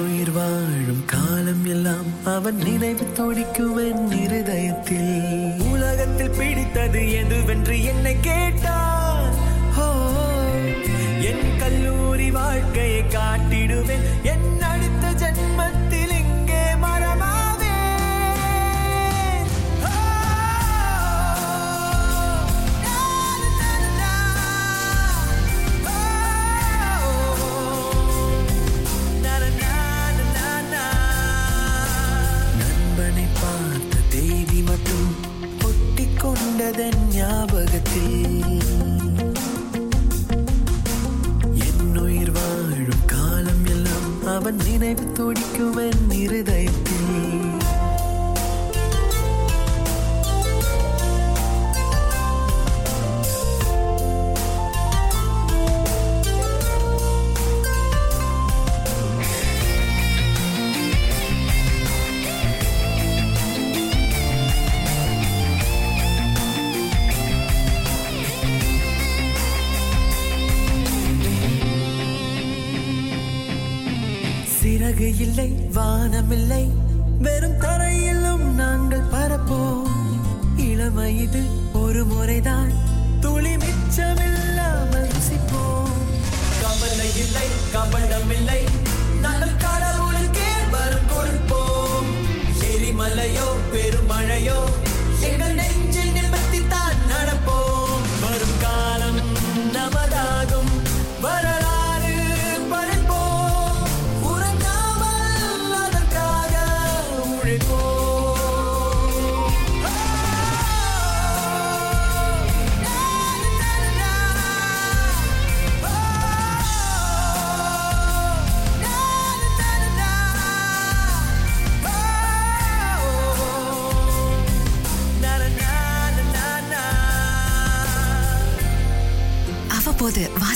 உயிர் 0.01 0.31
வாழும் 0.31 1.05
காலம் 1.07 1.65
எல்லாம் 1.65 2.11
அவன் 2.25 2.57
நினைவு 2.57 3.07
துடிக்குவன் 3.19 4.23
இருதயத்தில். 4.23 5.15
உலகத்தில் 5.73 6.31
பிடித்தது 6.31 7.01
எதுவென்று 7.23 7.77
என்னை 7.85 8.17
கேட்டான் 8.21 9.35
என் 11.31 11.59
கல்லூரி 11.59 12.31
வாழ்க்கையை 12.31 13.03
காட்டிடுவேன். 13.03 14.07
என்ன 14.23 14.70
ஞாபகத்தில் 37.31 38.63
என் 41.67 41.97
உயிர் 41.97 42.33
வாழும் 42.33 43.05
காலம் 43.07 43.65
எல்லாம் 43.65 44.09
அவன் 44.37 44.59
நினைவு 44.65 45.05
துடிக்குவன் 45.19 46.03
இருதயத்தில். 46.13 47.00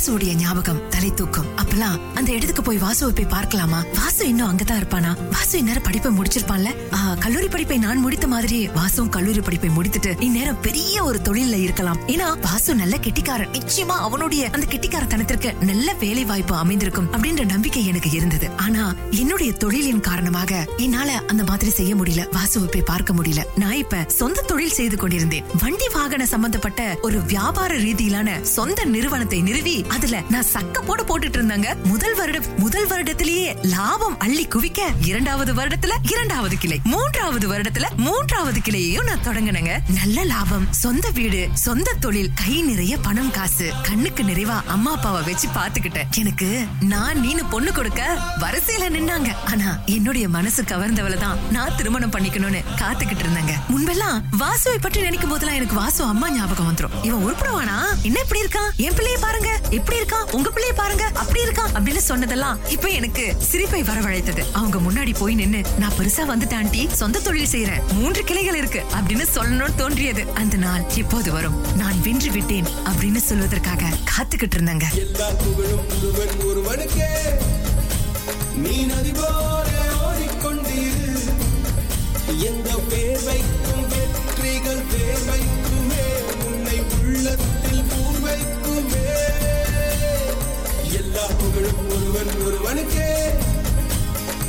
வாசுவோடைய 0.05 0.33
ஞாபகம் 0.35 0.81
தலை 0.89 1.11
தூக்கும் 1.15 1.47
அப்பெல்லாம் 1.61 1.95
அந்த 2.15 2.31
இடத்துக்கு 2.33 2.63
போய் 2.63 2.81
வாசுவை 2.81 3.09
போய் 3.09 3.31
பார்க்கலாமா? 3.35 3.79
வாசு 3.95 4.23
இன்னும் 4.29 4.49
அங்கதான் 4.49 4.81
இருப்பானா? 4.81 5.13
வாசு 5.31 5.55
இந்நேரம் 5.59 5.83
படிப்பை 5.83 6.11
முடிச்சிருப்பான்ல? 6.17 6.71
கல்லூரி 7.19 7.49
படிப்பை 7.49 7.77
நான் 7.85 8.01
முடித்த 8.05 8.27
மாதிரி 8.33 8.59
வாசுவும் 8.69 9.11
கல்லூரி 9.15 9.41
படிப்பை 9.41 9.71
முடித்துட்டு 9.77 10.11
இந்நேரம் 10.23 10.59
பெரிய 10.61 11.05
ஒரு 11.05 11.21
தொழில்ல 11.29 11.59
இருக்கலாம். 11.61 12.01
ஏன்னா 12.09 12.27
வாசு 12.41 12.75
நல்ல 12.75 12.99
கெட்டிக்காரன். 13.07 13.53
நிச்சயமா 13.53 13.97
அவனுடைய 14.09 14.51
அந்த 14.53 14.67
கெட்டிக்காரத்தனத்திற்கு 14.73 15.53
நல்ல 15.71 15.95
வேலை 16.03 16.25
வாய்ப்பு 16.25 16.55
அமைந்திருக்கும் 16.55 17.09
அப்படின்ற 17.13 17.45
நம்பிக்கை 17.53 17.85
எனக்கு 17.93 18.11
இருந்தது. 18.11 18.49
ஆனா 18.67 18.85
என்னுடைய 19.21 19.53
தொழிலின் 19.65 20.05
காரணமாக 20.11 20.67
என்னால 20.87 21.17
அந்த 21.27 21.45
மாதிரி 21.53 21.73
செய்ய 21.79 21.95
முடியல. 22.03 22.25
வாசுவை 22.39 22.67
போய் 22.67 22.89
பார்க்க 22.93 23.19
முடியல. 23.21 23.45
நான் 23.57 23.81
இப்ப 23.85 24.05
சொந்த 24.21 24.47
தொழில் 24.53 24.77
செய்து 24.81 24.99
கொண்டிருந்தேன். 25.05 25.49
வண்டி 25.63 25.89
வாகன 25.97 26.29
சம்பந்தப்பட்ட 26.35 26.99
ஒரு 27.03 27.19
வியாபார 27.33 27.73
ரீதியிலான 27.87 28.39
சொந்த 28.57 28.85
நிறுவனத்தை 28.95 29.41
நிறுவி 29.49 29.77
அதுல 29.95 30.23
நான் 30.29 30.51
சக்க 30.53 30.83
போட 30.87 31.03
போட்டுட்டு 31.03 31.39
இருந்தாங்க. 31.39 31.69
முதல் 31.85 32.15
வருடம் 32.15 32.47
முதல் 32.59 32.89
வருடத்திலேயே 32.89 33.49
லாபம் 33.63 34.19
அள்ளி 34.19 34.45
குவிக்க 34.47 34.81
இரண்டாவது 35.07 35.55
வருடத்துல 35.55 35.93
இரண்டாவது 36.13 36.59
கிளை 36.59 36.81
மூன்றாவது 36.85 37.47
வருடத்துல 37.53 37.87
மூன்றாவது 37.97 38.61
கிளையையும் 38.61 39.09
நான் 39.11 39.25
தொடங்கினங்க. 39.25 39.73
நல்ல 40.01 40.25
லாபம் 40.25 40.67
சொந்த 40.71 41.11
வீடு 41.11 41.49
சொந்த 41.53 41.93
தொழில் 42.01 42.31
கை 42.35 42.63
நிறைய 42.63 42.99
பணம் 42.99 43.31
காசு 43.31 43.73
கண்ணுக்கு 43.83 44.23
நிறைவா 44.23 44.59
அம்மா 44.67 44.91
அப்பாவை 44.91 45.23
வச்சு 45.23 45.49
பாத்துக்கிட்டேன். 45.49 46.11
எனக்கு 46.19 46.49
நான் 46.81 47.21
நீனு 47.25 47.45
பொண்ணு 47.51 47.73
கொடுக்க 47.73 48.03
வரிசையில 48.41 48.89
நின்னாங்க. 48.97 49.31
ஆனா 49.51 49.79
என்னுடைய 49.87 50.29
மனசு 50.29 50.63
கவர்ந்தவள 50.63 51.15
தான் 51.15 51.39
நான் 51.51 51.77
திருமணம் 51.77 52.13
பண்ணிக்கணும்னு 52.13 52.63
காத்துக்கிட்டு 52.81 53.25
இருந்தாங்க. 53.27 53.55
முன்பெல்லாம் 53.69 54.19
வாசுவை 54.39 54.79
பற்றி 54.81 55.01
நினைக்கும் 55.01 55.31
போதெல்லாம் 55.31 55.57
எனக்கு 55.57 55.75
வாசு 55.75 56.05
அம்மா 56.05 56.31
ஞாபகம் 56.31 56.69
வந்துரும். 56.71 56.97
இவன் 57.03 57.25
உருப்படுவானா? 57.27 57.79
என்ன 58.03 58.19
இப்படி 58.21 58.43
இருக்கான்? 58.43 58.71
என் 58.77 58.93
பிள்ளைய 58.93 59.19
பாருங்க. 59.21 59.51
எப்படி 59.85 60.03
இருக்கான் 60.03 60.31
உங்க 60.31 60.51
பிள்ளைய 60.51 60.75
பாருங்க. 60.75 61.05
அப்படி 61.15 61.41
இருக்கான் 61.45 61.73
அப்படின்னு 61.75 61.97
சொன்னதெல்லாம் 61.97 62.59
இப்ப 62.69 62.89
எனக்கு 62.89 63.35
சிரிப்பை 63.39 63.83
வரவழைத்தது. 63.83 64.43
அவங்க 64.53 64.79
முன்னாடி 64.79 65.15
போய் 65.19 65.35
நின்னு 65.35 65.61
நான் 65.79 65.93
பெருசா 65.99 66.23
வந்துட்டான் 66.29 66.57
ஆண்டி. 66.57 66.89
சொந்த 66.93 67.19
தொழில் 67.19 67.51
செய்யறேன் 67.51 67.83
மூன்று 67.93 68.25
கிளைகள் 68.25 68.57
இருக்கு. 68.57 68.83
அப்படின்னு 68.95 69.27
சொல்லணும்னு 69.35 69.75
தோன்றியது. 69.75 70.25
அந்த 70.35 70.57
நாள் 70.57 70.85
எப்போது 70.95 71.33
வரும்? 71.33 71.77
நான் 71.77 72.01
வென்று 72.01 72.31
விட்டேன் 72.31 72.65
அப்படின்னு 72.65 73.21
சொல்வதற்காக 73.29 73.83
காத்துக்கிட்டு 74.13 74.57
இருந்தாங்க. 74.57 74.83
எல்லா 74.95 75.29
புகழும் 75.31 75.87
ஒருவன் 75.97 76.35
ஒருவனுக்கே. 76.45 77.13
நீ 78.57 78.83
நதி 78.83 79.13
போல 79.13 79.69
ஓடிக்கொண்டீரு 80.07 81.19
எந்த 82.39 82.71
வெற்றிகள் 82.91 84.85
வேர்வைக்குமே. 84.93 86.05
உன்னை 86.47 86.83
உள்ளத்தில் 87.03 87.85
பூர்வைக்குமே. 87.91 89.54
எல்லா 91.15 91.27
புகழும் 91.27 91.91
ஒருவன் 91.91 92.31
ஒருவனுக்கே. 92.47 93.35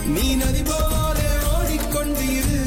நீ 0.05 0.35
நதி 0.35 0.63
போல 0.63 1.19
ஓடிக்கொண்டீரு. 1.55 2.61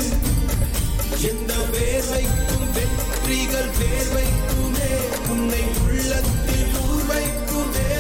எந்த 1.21 1.55
வேர்வைக்கும் 1.73 2.67
வெற்றிகள் 2.75 3.71
வேர்வைக்குமே. 3.81 4.91
உன்னை 5.29 5.63
உள்ளத்தில் 5.83 6.71
ஊர்வைக்குமே. 6.87 7.91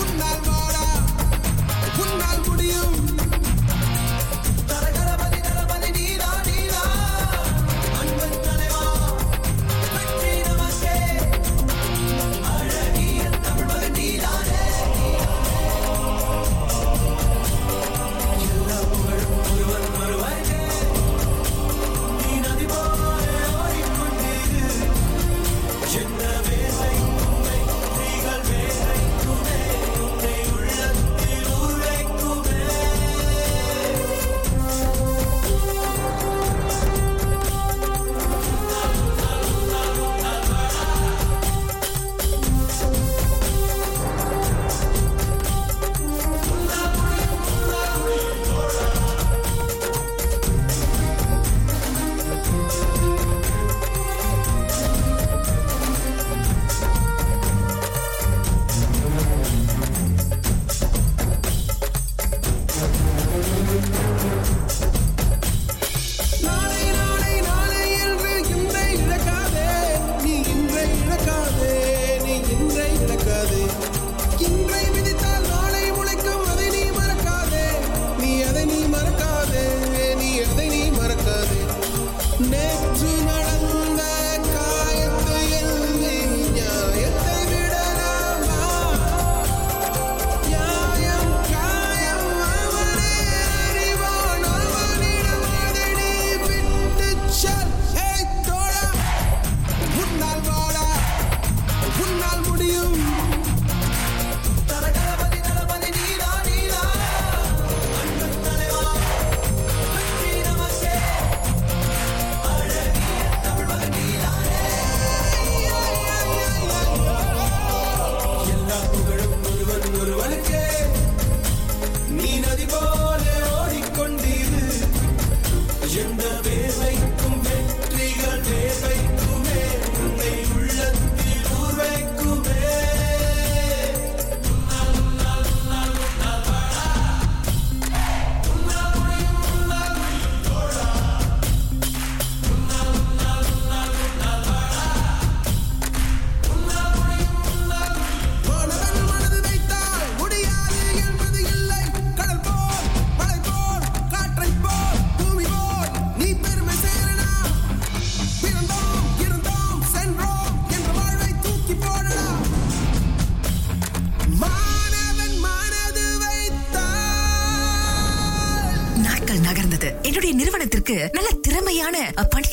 உன்னால் 0.00 0.40
வாடா 0.46 0.86
உன்னால் 1.98 2.48
முடியும். 2.48 3.17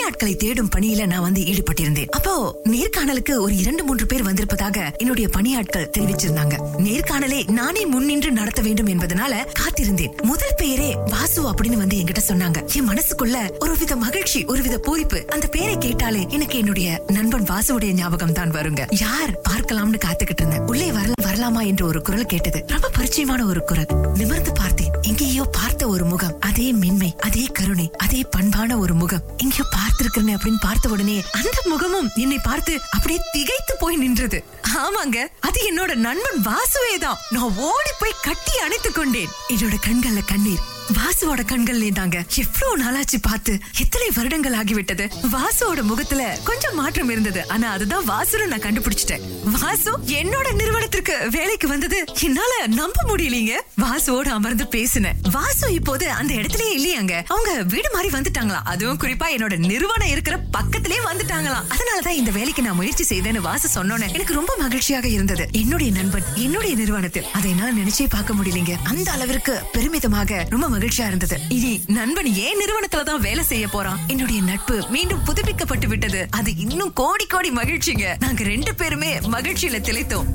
அ, 0.06 0.34
தேடும் 0.38 0.70
பணியில 0.76 1.06
நான் 1.06 1.22
வந்து 1.22 1.42
ஈடுபட்டிருந்தேன். 1.42 2.06
அப்போ 2.06 2.62
நேர்காணலுக்கு 2.64 3.40
ஒரு 3.40 3.58
இரண்டு 3.58 3.84
மூன்று 3.84 4.06
பேர் 4.06 4.24
வந்திருப்பதாக 4.24 4.92
என்னுடைய 4.98 5.30
பணியாட்கள் 5.30 5.90
தெரிவிச்சிருந்தாங்க. 5.98 6.56
நேர்காணலை 6.78 7.52
நானே 7.52 7.86
முன்னின்று 7.86 8.32
நடத்த 8.32 8.62
வேண்டும் 8.62 8.88
என்பதனால 8.88 9.46
காத்திருந்தேன். 9.60 10.22
முதல் 10.22 10.54
பெயரே 10.58 10.98
வாசு 11.06 11.54
அப்படின்னு 11.54 11.74
வந்து 11.74 11.98
என்கிட்ட 11.98 12.22
சொன்னாங்க. 12.28 12.76
என் 12.76 12.90
மனசுக்குள்ள 12.90 13.58
ஒருவித 13.60 13.96
மகிழ்ச்சி 13.96 14.46
ஒருவித 14.46 14.78
பூரிப்பு 14.78 15.26
அந்த 15.26 15.48
பேரை 15.48 15.78
கேட்டாலே 15.78 16.26
எனக்கு 16.30 16.58
என்னுடைய 16.58 17.04
நண்பன் 17.08 17.44
வாசுவுடைய 17.44 17.92
ஞாபகம் 17.92 18.34
தான் 18.34 18.52
வருங்க. 18.52 18.86
யார் 19.02 19.42
பார்க்கலாம்னு 19.50 20.00
காத்துக்கிட்டு 20.06 20.38
இருந்தேன். 20.38 20.62
உள்ளே 20.66 20.92
வரலாம் 20.92 21.14
வரலாமா 21.24 21.68
என்று 21.68 21.86
ஒரு 21.86 22.02
குரல் 22.02 22.26
கேட்டது. 22.26 22.64
ரொம்ப 22.68 22.92
பரிச்சயமான 22.98 23.46
ஒரு 23.46 23.64
குரல். 23.64 23.88
நிமிர்ந்து 24.14 24.52
பார்த்தேன். 24.54 24.92
எங்கேயோ 25.16 25.44
பார்த்த 25.44 25.88
ஒரு 25.88 26.06
முகம் 26.06 26.40
அதே 26.40 26.72
மென்மை 26.72 27.16
அதே 27.20 27.44
கருணை 27.46 27.92
அதே 27.98 28.26
பண்பான 28.30 28.78
ஒரு 28.78 28.94
முகம். 28.94 29.22
எங்கேயோ 29.38 29.66
பார்த்திருக்கிறேன் 29.76 30.36
அப்படின்னு 30.38 30.62
பார்த்த 30.62 30.90
உடனே 30.90 31.24
அந்த 31.32 31.62
முகமும் 31.66 32.10
என்னை 32.16 32.40
பார்த்து 32.44 32.82
அப்படியே 32.90 33.20
திகைத்து 33.32 33.76
போய் 33.80 33.96
நின்றது. 33.96 34.44
ஆமாங்க 34.84 35.18
அது 35.40 35.60
என்னோட 35.72 35.96
நண்பன் 35.96 36.42
வாசுவே 36.42 36.98
தான் 37.00 37.18
நான் 37.30 37.58
ஓடி 37.70 37.92
போய் 38.00 38.22
கட்டி 38.22 38.60
அணைத்துக் 38.60 38.96
கொண்டேன். 38.96 39.34
என்னோட 39.48 39.76
கண்கள்ல 39.88 40.24
கண்ணீர். 40.26 40.64
வாசுவோட 40.94 41.46
கண்கள் 41.46 41.90
தாங்க 41.94 42.26
எவ்வளவு 42.36 42.78
நாளாச்சு 42.84 43.18
பார்த்து 43.22 43.60
எத்தனை 43.80 44.10
வருடங்கள் 44.16 44.54
ஆகிவிட்டது. 44.54 45.12
வாசுவோட 45.32 45.82
முகத்துல 45.82 46.40
கொஞ்சம் 46.44 46.76
மாற்றம் 46.76 47.10
இருந்தது. 47.10 47.48
ஆனா 47.48 47.72
அதுதான் 47.72 48.10
வாசுன்னு 48.10 48.46
நான் 48.46 48.62
கண்டுபிடிச்சிட்டேன். 48.62 49.22
வாசு 49.62 50.00
என்னோட 50.00 50.54
நிறுவனத்திற்கு 50.54 51.30
வேலைக்கு 51.30 51.68
வந்தது. 51.68 52.04
என்னால 52.22 52.68
நம்ப 52.68 53.16
முடியலீங்க. 53.16 53.52
வாசுவோட 53.82 54.28
அமர்ந்து 54.28 54.68
பேசினேன். 54.68 55.16
வாசு 55.32 55.74
இப்போது 55.74 56.12
அந்த 56.12 56.34
இடத்துலயே 56.34 56.72
இல்லையாங்க. 56.78 57.24
அவங்க 57.28 57.64
வீடு 57.64 57.90
மாதிரி 57.94 58.18
வந்துட்டாங்களாம் 58.18 58.64
அதுவும் 58.64 59.00
குறிப்பா 59.00 59.28
என்னோட 59.38 59.58
நிறுவனம் 59.58 60.08
இருக்கிற 60.08 60.38
பக்கத்திலே 60.38 60.98
வந்துட்டாங்களாம் 60.98 61.64
அதனாலதான் 61.70 62.08
இந்த 62.08 62.32
வேலைக்கு 62.32 62.62
நான் 62.62 62.76
முயற்சி 62.76 63.20
செய்தேன்னு 63.20 63.38
வாசு 63.38 63.84
சொன்னோன்னே 63.84 64.14
எனக்கு 64.14 64.34
ரொம்ப 64.34 64.56
மகிழ்ச்சியாக 64.60 65.08
இருந்தது. 65.08 65.48
என்னுடைய 65.52 65.92
நண்பன் 65.92 66.24
என்னுடைய 66.36 66.76
நிறுவனத்தில். 66.76 67.26
அதை 67.34 67.52
என்னால 67.52 67.72
நினைச்சே 67.72 68.06
பார்க்க 68.10 68.34
முடியலீங்க. 68.34 68.76
அந்த 68.84 69.12
அளவிற்கு 69.12 69.62
பெருமிதமாக 69.72 70.48
ரொம்ப 70.50 70.74
மகிழ்ச்சியா 70.76 71.08
இருந்தது 71.10 71.38
இனி 71.56 71.74
நண்பன் 71.98 72.30
ஏன் 72.46 72.60
நிறுவனத்துல 72.62 73.06
தான் 73.06 73.26
வேலை 73.26 73.46
செய்ய 73.46 73.66
போறான் 73.70 74.02
என்னுடைய 74.14 74.42
நட்பு 74.50 74.78
மீண்டும் 74.96 75.26
புதுப்பிக்கப்பட்டு 75.28 75.90
விட்டது 75.94 76.22
அது 76.40 76.52
இன்னும் 76.66 76.94
கோடி 77.02 77.28
கோடி 77.28 77.52
மகிழ்ச்சிங்க 77.60 78.08
நாங்க 78.24 78.44
ரெண்டு 78.54 78.74
பேருமே 78.82 79.14
மகிழ்ச்சியில 79.36 79.80
திளைத்தோம் 79.90 80.30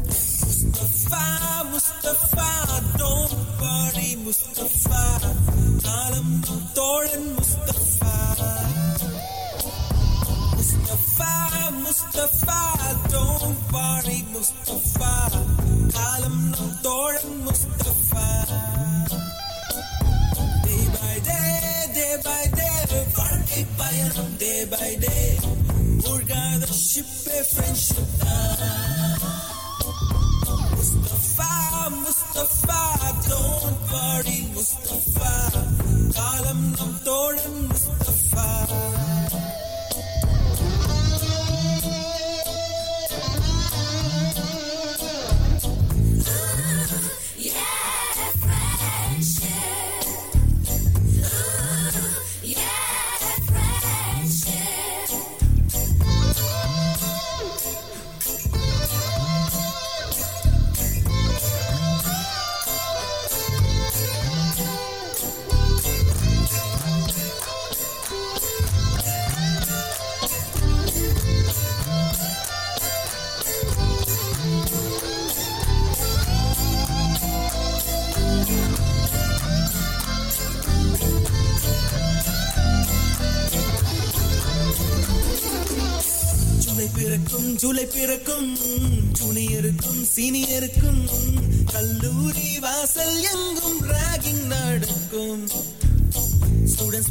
Mustafa, 0.72 1.20
Mustafa 1.70 2.46
don't 3.00 3.32
worry 3.60 4.10
Mustafa. 4.24 5.00
காலம் 5.86 6.34
தோழன் 6.76 7.28
Mustafa 7.36 8.12
Mustafa 10.52 11.30
Mustafa 11.80 12.58
don't 13.14 13.46
worry 13.74 14.20
Mustafa. 14.34 15.12
காலம் 15.96 16.42
நம் 16.52 16.74
தோழன் 16.86 17.36
Mustafa 17.46 18.26
keep 22.90 23.68
bayarım 23.78 24.40
day 24.40 24.66
by 24.66 25.02
day 25.06 25.36
Arkadaşım 26.12 27.06
ve 27.26 27.44
friendship'ten 27.44 29.18
Mustafa, 30.76 31.90
Mustafa 31.90 32.96
Don't 33.30 33.78
worry 33.90 34.42
Mustafa. 34.54 35.50
Kalemden 36.14 36.89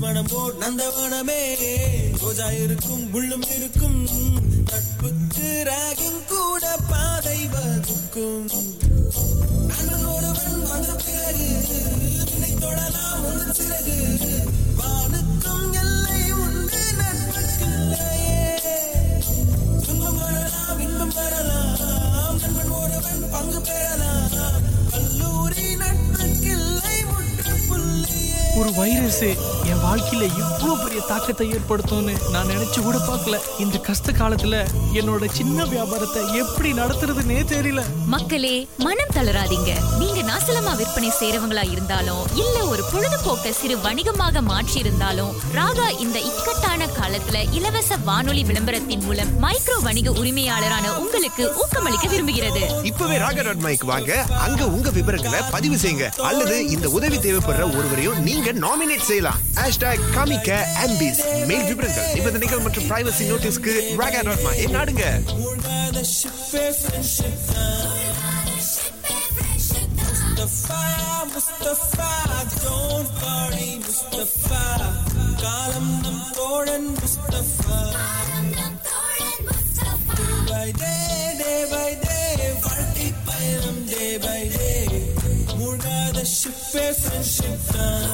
மனம் 0.10 0.28
போட் 0.30 0.56
நந்தவனமே. 0.60 1.56
ரோஜா 2.22 2.52
இருக்கும் 2.52 3.10
முள்ளும் 3.14 3.56
இருக்கும். 3.56 4.08
நட்புக்கு 4.72 5.64
ராகிங் 5.66 6.26
கூட 6.28 6.78
பாதை 6.90 7.48
வகுக்கும். 7.48 8.46
நண்பன் 9.68 10.68
வந்த 10.68 10.96
பிறகு 11.06 11.62
உன்னை 12.34 12.54
தொடலாம் 12.54 13.26
உன் 13.26 13.52
சிறகு. 13.52 14.38
வானுக்கும் 14.78 15.74
எல்லை 15.74 16.32
உண்டு 16.32 16.78
நட்புக்கில்லையே. 17.00 18.58
துன்பம் 19.86 20.18
வரலாம் 20.18 20.80
இன்பம் 20.80 21.14
வரலாம். 21.14 22.40
நண்பன் 22.40 22.70
ஒருவன் 22.70 23.30
பங்கு 23.32 23.62
பெறலாம். 23.62 24.29
ஒரு 28.60 28.72
வைரஸ் 28.78 29.20
என் 29.72 29.82
வாழ்க்கையில 29.84 30.24
இவ்வளவு 30.40 30.74
பெரிய 30.84 31.02
தாக்கத்தை 31.10 31.46
ஏற்படுத்தும்னு 31.56 32.14
நான் 32.34 32.50
நினைச்சு 32.52 32.80
கூட 32.86 32.98
பார்க்கல. 33.10 33.36
இந்த 33.64 33.78
கஷ்ட 33.88 34.12
காலத்துல 34.12 34.56
என்னோட 35.00 35.28
சின்ன 35.38 35.66
வியாபாரத்தை 35.74 36.22
எப்படி 36.42 36.70
நடத்துறதுன்னே 36.80 37.38
தெரியல. 37.52 37.82
மக்களே 38.14 38.56
மனம் 38.86 39.14
தளராதீங்க. 39.18 39.72
நீங்க 40.02 40.20
நாசலமா 40.32 40.74
விற்பனை 40.80 41.12
செய்றவங்களா 41.20 41.64
இருந்தாலும் 41.72 42.24
இல்ல 42.44 42.58
ஒரு 42.72 42.84
பொழுதுபோக்க 42.92 43.54
சிறு 43.60 43.78
வணிகமாக 43.86 44.42
மாற்றி 44.42 44.78
இருந்தாலும் 44.80 45.32
ராகா 45.58 45.88
இந்த 46.06 46.18
இக்கட்டான 46.30 46.90
காலத்துல 47.00 47.44
இலவச 47.60 47.98
வானொலி 48.10 48.44
விளம்பரத்தின் 48.44 49.06
மூலம் 49.06 49.32
மைக்ரோ 49.46 49.78
வணிக 49.88 50.12
உரிமையாளரான 50.24 50.86
உங்களுக்கு 51.04 51.46
ஊக்கமளிக்க 51.64 52.06
விரும்புகிறது. 52.16 52.64
இப்பவே 52.92 53.18
ராகா 53.26 53.44
டாட் 53.50 53.66
மைக் 53.68 53.88
வாங்க 53.94 54.12
அங்க 54.48 54.62
உங்க 54.76 54.90
விவரங்களை 55.00 55.42
பதிவு 55.56 55.76
செய்யுங்க. 55.76 56.10
அல்லது 56.32 56.58
இந்த 56.76 56.90
உதவி 56.90 57.18
தேவைப்படுற 57.18 57.66
ஒருவரையும் 57.80 58.22
நீங்க 58.30 58.48
நாமினேட் 58.49 59.09
செய்யலாம் 59.09 59.41
ஹேஷ்டாக் 59.57 60.05
காமிக்க 60.15 60.51
ஆம்பிஸ் 60.85 61.21
மேல் 61.49 61.67
விவரங்கள் 61.69 62.11
நிபந்தனைகள் 62.15 62.65
மற்றும் 62.65 62.89
பிரைவசி 62.91 63.25
நோட்டீஸ்க்கு 63.31 63.75
ராகா 64.01 64.23
டாட் 64.23 64.45
மை 64.47 64.57
நாடுங்க 64.75 65.05
காலம் 75.43 75.93
நம் 76.03 76.23
தோழன் 76.37 76.89
Mustafa 76.95 77.79
by 80.51 80.67
day 80.81 80.93
day 81.41 81.55
by 81.73 81.91
day 82.03 82.19
வாழ்க்கை 82.65 83.09
பயணம் 83.27 83.83
டே 83.91 84.07
பை 84.25 84.41
டே 84.55 84.71
மூழ்காத 85.55 86.19
ஷிப்பே 86.35 86.87
ஃப்ரெண்ட்ஷிப் 87.01 87.67
தான் 87.73 88.08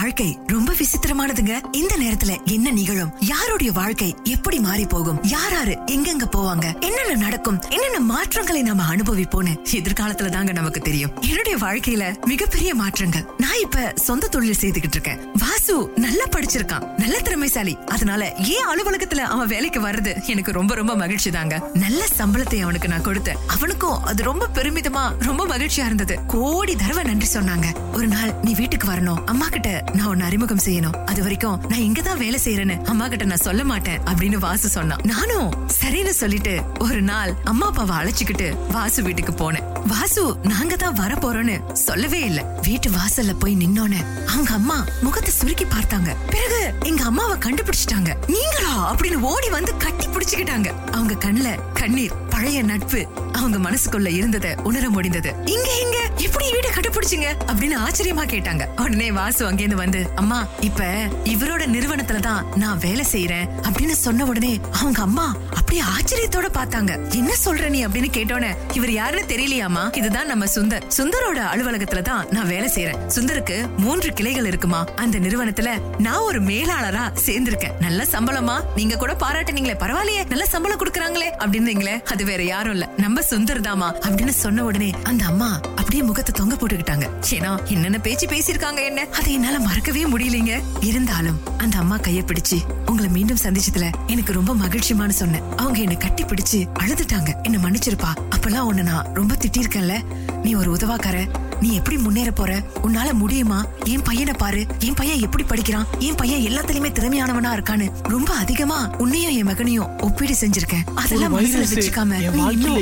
வாழ்க்கை 0.00 0.38
ரொம்ப 0.46 0.72
விசித்திரமானதுங்க. 0.72 1.60
இந்த 1.72 1.96
நேரத்துல 1.96 2.44
என்ன 2.44 2.70
நிகழும்? 2.70 3.14
யாருடைய 3.20 3.72
வாழ்க்கை 3.72 4.16
எப்படி 4.24 4.58
மாறி 4.58 4.86
போகும்? 4.86 5.22
யாராரு 5.22 5.76
எங்கெங்க 5.86 6.24
போவாங்க? 6.36 6.80
என்னென்ன 6.80 7.14
நடக்கும்? 7.14 7.62
என்னென்ன 7.68 8.00
மாற்றங்களை 8.00 8.62
நாம 8.62 8.94
அனுபவிப்போம்னு 8.94 9.58
எதிர்காலத்துல 9.72 10.28
தாங்க 10.28 10.52
நமக்கு 10.52 10.80
தெரியும். 10.80 11.20
என்னுடைய 11.20 11.58
வாழ்க்கையில 11.58 12.24
மிகப்பெரிய 12.24 12.74
மாற்றங்கள். 12.74 13.26
நான் 13.38 13.60
இப்ப 13.62 13.92
சொந்த 13.94 14.28
தொழில் 14.28 14.56
செய்துகிட்டு 14.60 14.90
இருக்கேன். 14.90 15.18
வாசு 15.38 15.92
நல்லா 15.96 16.24
படிச்சிருக்கான். 16.24 16.88
நல்ல 16.98 17.18
திறமைசாலி. 17.18 17.78
அதனால 17.86 18.34
ஏன் 18.34 18.66
அலுவலகத்துல 18.66 19.18
அவன் 19.18 19.46
வேலைக்கு 19.46 19.80
வர்றது 19.80 20.24
எனக்கு 20.26 20.52
ரொம்ப 20.52 20.74
ரொம்ப 20.74 20.96
மகிழ்ச்சி 20.96 21.30
தாங்க. 21.30 21.70
நல்ல 21.74 22.06
சம்பளத்தை 22.18 22.60
அவனுக்கு 22.60 22.88
நான் 22.88 23.06
கொடுத்தேன். 23.06 23.36
அவனுக்கும் 23.46 24.04
அது 24.04 24.22
ரொம்ப 24.22 24.48
பெருமிதமா 24.54 25.10
ரொம்ப 25.18 25.46
மகிழ்ச்சியா 25.46 25.84
இருந்தது. 25.84 26.18
கோடி 26.26 26.76
தடவை 26.76 27.04
நன்றி 27.04 27.26
சொன்னாங்க. 27.32 27.74
ஒரு 27.94 28.06
நாள் 28.06 28.34
நீ 28.42 28.54
வீட்டுக்கு 28.54 28.88
வரணும். 28.88 29.24
அம்மா 29.24 29.46
கிட்ட 29.46 29.82
நான் 29.94 30.06
உன்னை 30.06 30.26
அறிமுகம் 30.26 30.60
செய்யணும். 30.64 31.04
அது 31.04 31.22
வரைக்கும் 31.22 31.60
நான் 31.68 31.78
இங்கதான் 31.78 32.16
வேலை 32.16 32.40
செய்யறேன்னு 32.44 32.84
அம்மா 32.84 33.08
கிட்ட 33.08 33.24
நான் 33.24 33.36
சொல்ல 33.36 33.64
மாட்டேன் 33.64 34.00
அப்படின்னு 34.00 34.38
வாசு 34.38 34.68
சொன்னான். 34.68 34.98
நானும் 35.02 35.68
சரின்னு 35.82 36.08
சொல்லிட்டு 36.08 36.62
ஒரு 36.78 37.02
நாள் 37.02 37.34
அம்மா 37.44 37.66
அப்பாவை 37.66 37.96
அழைச்சுக்கிட்டு 37.96 38.56
வாசு 38.70 39.02
வீட்டுக்கு 39.02 39.32
போனேன். 39.32 39.62
வாசு 39.86 40.36
நாங்க 40.42 40.76
தான் 40.76 40.92
வர 40.92 41.14
போறோம்னு 41.14 41.72
சொல்லவே 41.72 42.20
இல்ல. 42.20 42.58
வீட்டு 42.62 42.90
வாசல்ல 42.90 43.38
போய் 43.38 43.56
நின்னோன்னு 43.56 44.26
அவங்க 44.26 44.52
அம்மா 44.52 44.84
முகத்தை 45.02 45.32
சுருக்கி 45.32 45.64
பார்த்தாங்க. 45.64 46.16
பிறகு 46.30 46.74
எங்க 46.80 47.04
அம்மாவை 47.04 47.38
கண்டுபிடிச்சிட்டாங்க. 47.38 48.16
நீங்களா? 48.26 48.94
அப்படின்னு 48.94 49.20
ஓடி 49.20 49.48
வந்து 49.48 49.76
கட்டி 49.76 50.06
பிடிச்சுக்கிட்டாங்க. 50.06 50.90
அவங்க 50.90 51.14
கண்ணுல 51.14 51.58
கண்ணீர் 51.74 52.12
பழைய 52.30 52.62
நட்பு 52.62 53.08
அவங்க 53.32 53.70
மனசுக்குள்ள 53.70 54.06
இருந்ததை 54.06 54.54
உணர 54.54 54.90
முடிந்தது. 54.90 55.34
இங்க 55.44 55.78
இங்க 55.82 55.98
எப்படி 56.16 56.50
வீட்டை 56.50 56.70
கண்டுபிடிச்சிங்க? 56.70 57.26
அப்படின்னு 57.46 57.78
ஆச்சரியமா 57.88 58.26
கேட்டாங்க. 58.26 58.80
உடனே 58.80 59.12
வாசு 59.12 59.52
அங்கேருந்து 59.52 59.73
வந்து 59.74 60.10
அம்மா 60.14 60.46
இப்ப 60.60 60.84
இவரோட 61.24 61.62
நிறுவனத்துல 61.66 62.20
தான் 62.20 62.46
நான் 62.56 62.78
வேலை 62.78 63.04
செய்யறேன் 63.12 63.48
அப்படின்னு 63.62 63.92
சொன்ன 63.92 64.24
உடனே 64.24 64.60
அவங்க 64.72 65.02
அம்மா 65.02 65.36
அப்படியே 65.56 65.82
ஆச்சரியத்தோட 65.82 66.48
பார்த்தாங்க. 66.54 67.12
என்ன 67.12 67.32
சொல்ற 67.44 67.68
நீ? 67.68 67.86
அப்படின்னு 67.86 68.10
கேட்டோன்னே 68.12 68.56
இவர் 68.72 68.90
யாருன்னு 68.90 69.34
தெரியலையாமா 69.34 69.96
இதுதான் 69.96 70.26
நம்ம 70.26 70.44
சுந்தர். 70.44 70.84
சுந்தரோட 70.96 71.38
அலுவலகத்துல 71.52 72.02
தான் 72.02 72.26
நான் 72.30 72.46
வேலை 72.46 72.70
செய்யறேன் 72.74 73.00
சுந்தருக்கு 73.14 73.76
மூன்று 73.76 74.12
கிளைகள் 74.12 74.44
இருக்குமா? 74.44 74.86
அந்த 74.96 75.18
நிறுவனத்துல 75.18 75.98
நான் 75.98 76.16
ஒரு 76.16 76.42
மேலாளரா 76.42 77.12
சேர்ந்திருக்கேன். 77.26 77.76
நல்ல 77.80 78.06
சம்பளமா 78.10 78.60
நீங்க 78.76 78.96
கூட 78.96 79.12
பாராட்டுனீங்களே 79.12 79.76
பரவாயில்லையே. 79.78 80.28
நல்ல 80.28 80.46
சம்பளம் 80.46 80.78
கொடுக்கறாங்களே 80.78 81.30
அப்படின்னீங்களே 81.38 82.02
அது 82.02 82.24
வேற 82.24 82.42
யாரும் 82.42 82.72
இல்ல. 82.72 82.88
நம்ம 82.96 83.20
சுந்தர் 83.30 83.60
தாமா 83.60 83.94
அப்படின்னு 83.94 84.28
சொன்ன 84.28 84.64
உடனே 84.64 84.90
அந்த 85.02 85.24
அம்மா 85.24 85.60
அப்படியே 85.94 86.12
முகத்தை 86.12 86.34
தொங்க 86.34 86.54
போட்டுக்கிட்டாங்க. 86.54 87.06
ஏன்னா 87.30 87.66
என்னென்ன 87.66 87.98
பேச்சு 87.98 88.26
பேசியிருக்காங்க 88.26 88.84
என்ன? 88.84 89.06
அதை 89.12 89.32
என்னால 89.32 89.58
மறக்கவே 89.58 90.04
முடியலீங்க. 90.04 90.62
இருந்தாலும் 90.80 91.40
அந்த 91.58 91.78
அம்மா 91.78 91.96
கைய 91.96 92.22
பிடிச்சு 92.26 92.58
உங்களை 92.86 93.10
மீண்டும் 93.10 93.36
சந்திச்சதுல 93.42 93.92
எனக்கு 94.06 94.32
ரொம்ப 94.32 94.54
மகிழ்ச்சிமான்னு 94.54 95.08
சொன்னேன். 95.08 95.42
அவங்க 95.56 95.78
என்ன 95.78 95.94
கட்டி 95.94 96.24
பிடிச்சு 96.24 96.68
அழுதுட்டாங்க. 96.78 97.42
என்ன 97.42 97.58
மன்னிச்சிருப்பா. 97.58 98.10
அப்பெல்லாம் 98.30 98.68
உன்னை 98.70 98.84
நான் 98.84 99.14
ரொம்ப 99.14 99.34
திட்டிருக்கேன்ல 99.34 100.04
நீ 100.42 100.54
ஒரு 100.54 100.74
உதவாக்கார. 100.74 101.26
நீ 101.64 101.74
எப்படி 101.74 101.96
முன்னேற 101.96 102.30
போற? 102.30 102.50
உன்னால 102.82 103.12
முடியுமா? 103.12 103.58
என் 103.84 104.02
பையனை 104.02 104.34
பாரு. 104.38 104.62
என் 104.78 104.94
பையன் 104.94 105.20
எப்படி 105.20 105.44
படிக்கிறான்? 105.44 105.86
என் 105.98 106.14
பையன் 106.14 106.42
எல்லாத்துலயுமே 106.42 106.90
திறமையானவனா 106.92 107.50
இருக்கான்னு 107.54 107.86
ரொம்ப 108.08 108.34
அதிகமா 108.34 108.78
உன்னையும் 108.98 109.32
என் 109.32 109.44
மகனையும் 109.44 109.88
ஒப்பீடு 110.00 110.34
செஞ்சிருக்கேன். 110.40 110.84
அதெல்லாம் 110.94 111.34
மனசுல 111.36 111.62
வச்சுக்காம 111.70 112.18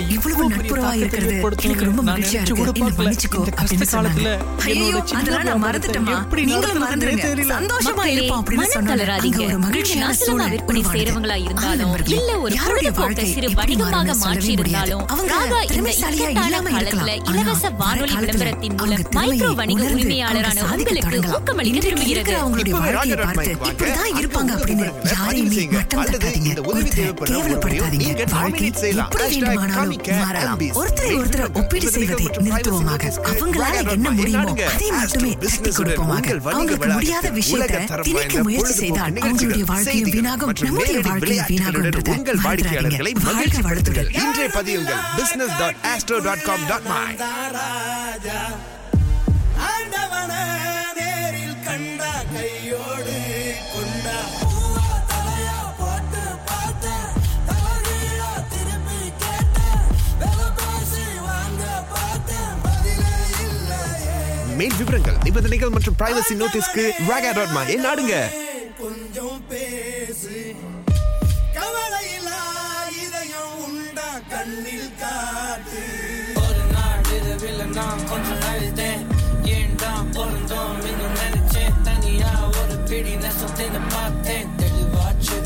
இவ்வளவு 0.08 0.48
நட்புறவா 0.50 0.92
இருக்கிறது 0.94 1.34
எனக்கு 1.62 1.84
ரொம்ப 1.84 2.02
மகிழ்ச்சியா 2.02 2.40
இருக்கு. 2.40 2.62
என்ன. 2.78 2.94
மன்னிச்சுக்கோ 3.02 3.40
இந்த 3.42 3.54
அப்படின்னு 3.56 3.88
சொன்னாங்க. 3.92 4.24
ஐயோ 4.64 4.86
அதெல்லாம் 5.14 5.46
நான் 5.50 5.64
மறந்துட்டேமா 5.64 6.16
நீங்களும் 6.44 6.82
மறந்துருங்க. 6.84 7.26
சந்தோஷமா 7.52 8.04
இருப்போம் 8.06 8.40
அப்படின்னு 8.40 8.68
சொன்னாங்க. 8.74 9.06
ஒரு 9.46 9.58
மகிழ்ச்சியான 9.58 10.14
சூழல் 10.22 10.50
விற்பனை 10.50 10.82
ஆ, 10.82 10.92
இருந்தாலும், 11.38 11.94
இல்ல 12.16 12.38
ஒரு 12.38 12.54
யாருடைய 12.54 12.90
வாழ்க்கை 12.92 13.26
சிறு 13.32 13.50
வணிகமாக 13.54 14.14
மாற்றி. 14.16 14.52
இருந்தாலும், 14.54 15.04
அவங்க 15.08 15.34
இலவச 17.30 17.70
வானொலி 17.80 18.14
விளம்பரத்தின் 18.16 18.71
மூலம் 18.78 19.04
மைக்ரோ 19.16 19.48
வணிக 19.60 19.82
உரிமையாளரான 19.94 20.60
சாதிக்க 20.62 20.92
உங்களுக்கு. 20.92 21.30
ஊக்கமளிக்க 21.36 21.80
விரும்புகிறது. 21.86 22.14
இருக்கிற 22.14 22.36
அவங்களுடைய 22.42 22.70
வாழ்க்கையை 22.70 23.16
பார்த்து. 23.16 23.52
இப்படிதான் 23.70 24.12
இருப்பாங்க 24.20 24.52
அப்படின்னு 24.56 24.86
யாரையுமே. 25.12 25.64
மட்டம் 25.76 26.04
தட்டாதீங்க. 26.04 26.50
கேவலப்படுத்தாதீங்க. 27.30 28.30
வாழ்க்கை. 28.32 28.68
எப்படி 28.96 29.40
வேண்டுமானாலும் 29.40 30.02
மாறலாம். 30.20 30.60
ஒருத்தரை 30.60 31.12
ஒருத்தரை 31.20 31.46
ஒப்பீடு 31.60 31.90
செய்வதை 31.90 32.26
நிறுத்துவோமாக. 32.46 33.02
அவங்களால 33.32 33.88
என்ன 33.96 34.10
முடியுமோ 34.10 34.52
அதை 34.74 34.90
மட்டுமே 34.90 35.32
தட்டி 35.44 35.70
கொடுப்போமாக. 35.70 36.26
அவங்களுக்கு 36.52 36.88
முடியாத 36.96 37.30
விஷயத்தை 37.40 37.84
திணிக்க 38.02 38.42
முயற்சி 38.42 38.72
செய்தால் 38.72 39.12
அவங்களுடைய 39.12 39.64
வாழ்க்கையும் 39.72 40.10
வீணாகும் 40.10 40.54
நம்முடைய 40.62 41.00
வாழ்க்கையும் 41.08 41.48
வீணாகும்ன்றதை 41.52 42.16
உங்கள் 42.16 42.40
வாடிக்கையாளர்களை 42.44 43.12
மகிழ்ச்சி 43.28 43.62
வளத்துடன் 43.68 44.10
இன்றைய 44.24 44.48
பதிவுங்கள் 44.58 45.02
business 45.16 45.56
dot 45.58 45.80
astro 45.92 46.18
dot 46.22 46.42
com 46.42 46.66
dot 46.68 46.86
my 46.92 47.00
மேல் 64.62 64.76
விவரங்கள் 64.76 65.16
நிபந்தனைகள் 65.22 65.68
மற்றும் 65.68 65.94
பிரைவசி 65.98 66.34
நோட்டீஸ்க்கு 66.40 66.82
ராகா 67.08 67.30
டாட் 67.34 67.48
மை 67.48 67.74
நாடுங்க. 67.74 68.14
கொஞ்சம் 68.78 69.40
பேசு. 69.48 70.54
கவலையில்லா 71.56 72.42
இதயம் 73.04 73.56
உண்டா 73.64 74.10
கண்ணில் 74.28 74.92
காட்டு. 75.00 75.82
ஒரு 76.34 76.62
நாள் 76.72 77.02
இரவில் 77.16 77.64
நான் 77.68 78.08
கொஞ்சம் 78.08 78.42
அழுதேன் 78.50 79.02
ஏன்டா 79.56 79.92
பிறந்தோம் 80.14 80.78
இன்னும் 80.90 81.18
நினைச்சேன். 81.24 81.82
தனியா 81.82 82.32
ஒரு 82.46 82.76
பிடி 82.88 83.14
நெசத்தின்னு 83.14 83.82
பார்த்தேன். 83.88 84.48
தெளிவாச்சு 84.58 85.36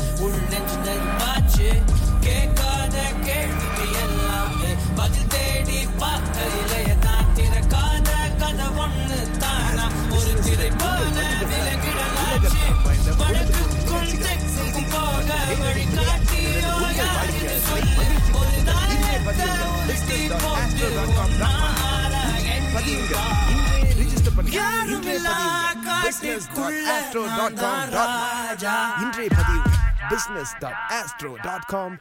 இன்றைய 29.01 29.29
பதிவு 29.35 29.61
business 30.09 30.53
dot 30.59 30.81
astro 30.89 31.31
dot 31.41 31.65
com 31.65 31.99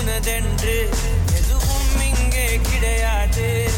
உனதென்று 0.00 0.74
எதுவும் 1.32 2.00
இங்கே 2.00 2.60
கிடையாது. 2.70 3.70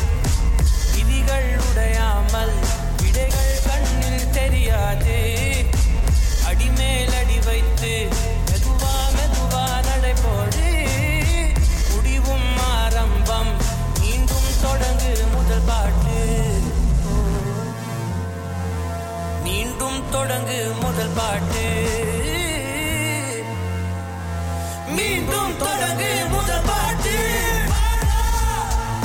விதிகள் 0.94 1.58
உடையாமல் 1.58 2.54
விடைகள் 3.02 3.60
கண்ணில் 3.66 4.30
தெரியாது. 4.30 5.18
தொடங்கு 20.14 20.58
முதல் 20.80 21.12
பாட்டு. 21.16 21.64
மீண்டும் 24.96 25.54
தொடங்கு 25.62 26.10
முதல் 26.30 26.66
பாட்டு. 26.66 27.14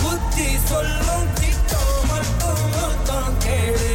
புத்தி 0.02 0.48
சொல்லும் 0.64 1.28
திட்டம் 1.40 1.96
மட்டும் 2.10 2.64
மொத்தம் 2.76 3.34
கேளு. 3.46 3.90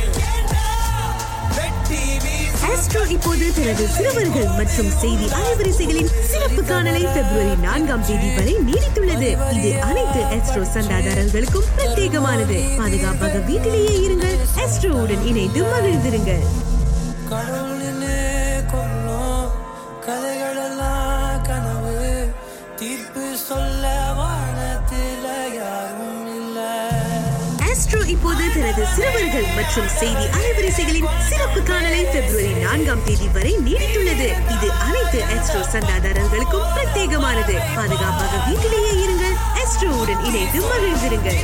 ஆஸ்ட்ரோ 2.70 3.02
இப்போது 3.16 3.46
தனது 3.54 3.86
சிறுவர்கள் 3.88 4.48
மற்றும் 4.58 4.90
செய்தி 5.02 5.28
அலைவரிசைகளின் 5.40 6.10
சிறப்பு 6.30 6.64
காணலை 6.64 7.04
பிப்ரவரி 7.04 7.54
நான்காம் 7.60 8.06
தேதி 8.06 8.34
வரை 8.34 8.56
நீடித்துள்ளது. 8.68 9.30
இது 9.58 9.72
அனைத்து 9.90 10.20
ஆஸ்ட்ரோ 10.36 10.64
சந்தாதாரர்களுக்கும் 10.76 11.70
பிரத்யேகமானது. 11.76 12.58
பாதுகாப்பாக 12.76 13.38
வீட்டிலேயே 13.38 13.94
இருங்கள். 14.08 14.38
ஆஸ்ட்ரோவுடன் 14.64 15.24
இணைந்து 15.24 15.62
மகிழ்ந்திருங்கள். 15.72 16.44
தனது 29.22 29.42
மற்றும் 29.54 29.88
செய்தி 29.88 30.24
அலைவரிசைகளின் 30.36 31.08
சிறப்பு 31.28 31.62
காணலை 31.62 32.04
பிப்ரவரி 32.04 32.52
நான்காம் 32.52 33.04
தேதி 33.04 33.28
வரை 33.32 33.52
நீடித்துள்ளது. 33.66 34.28
இது 34.54 34.70
அனைத்து 34.86 35.18
எஸ்ட்ரோ 35.34 35.60
சந்தாதாரர்களுக்கும் 35.74 36.66
பிரத்யேகமானது. 36.74 37.54
பாதுகாப்பாக 37.74 38.32
வீட்டிலேயே 38.46 38.92
இருங்கள். 39.04 39.36
எஸ்ட்ரோவுடன் 39.62 40.24
இணைந்து 40.24 40.62
மகிழ்ந்திருங்கள். 40.70 41.40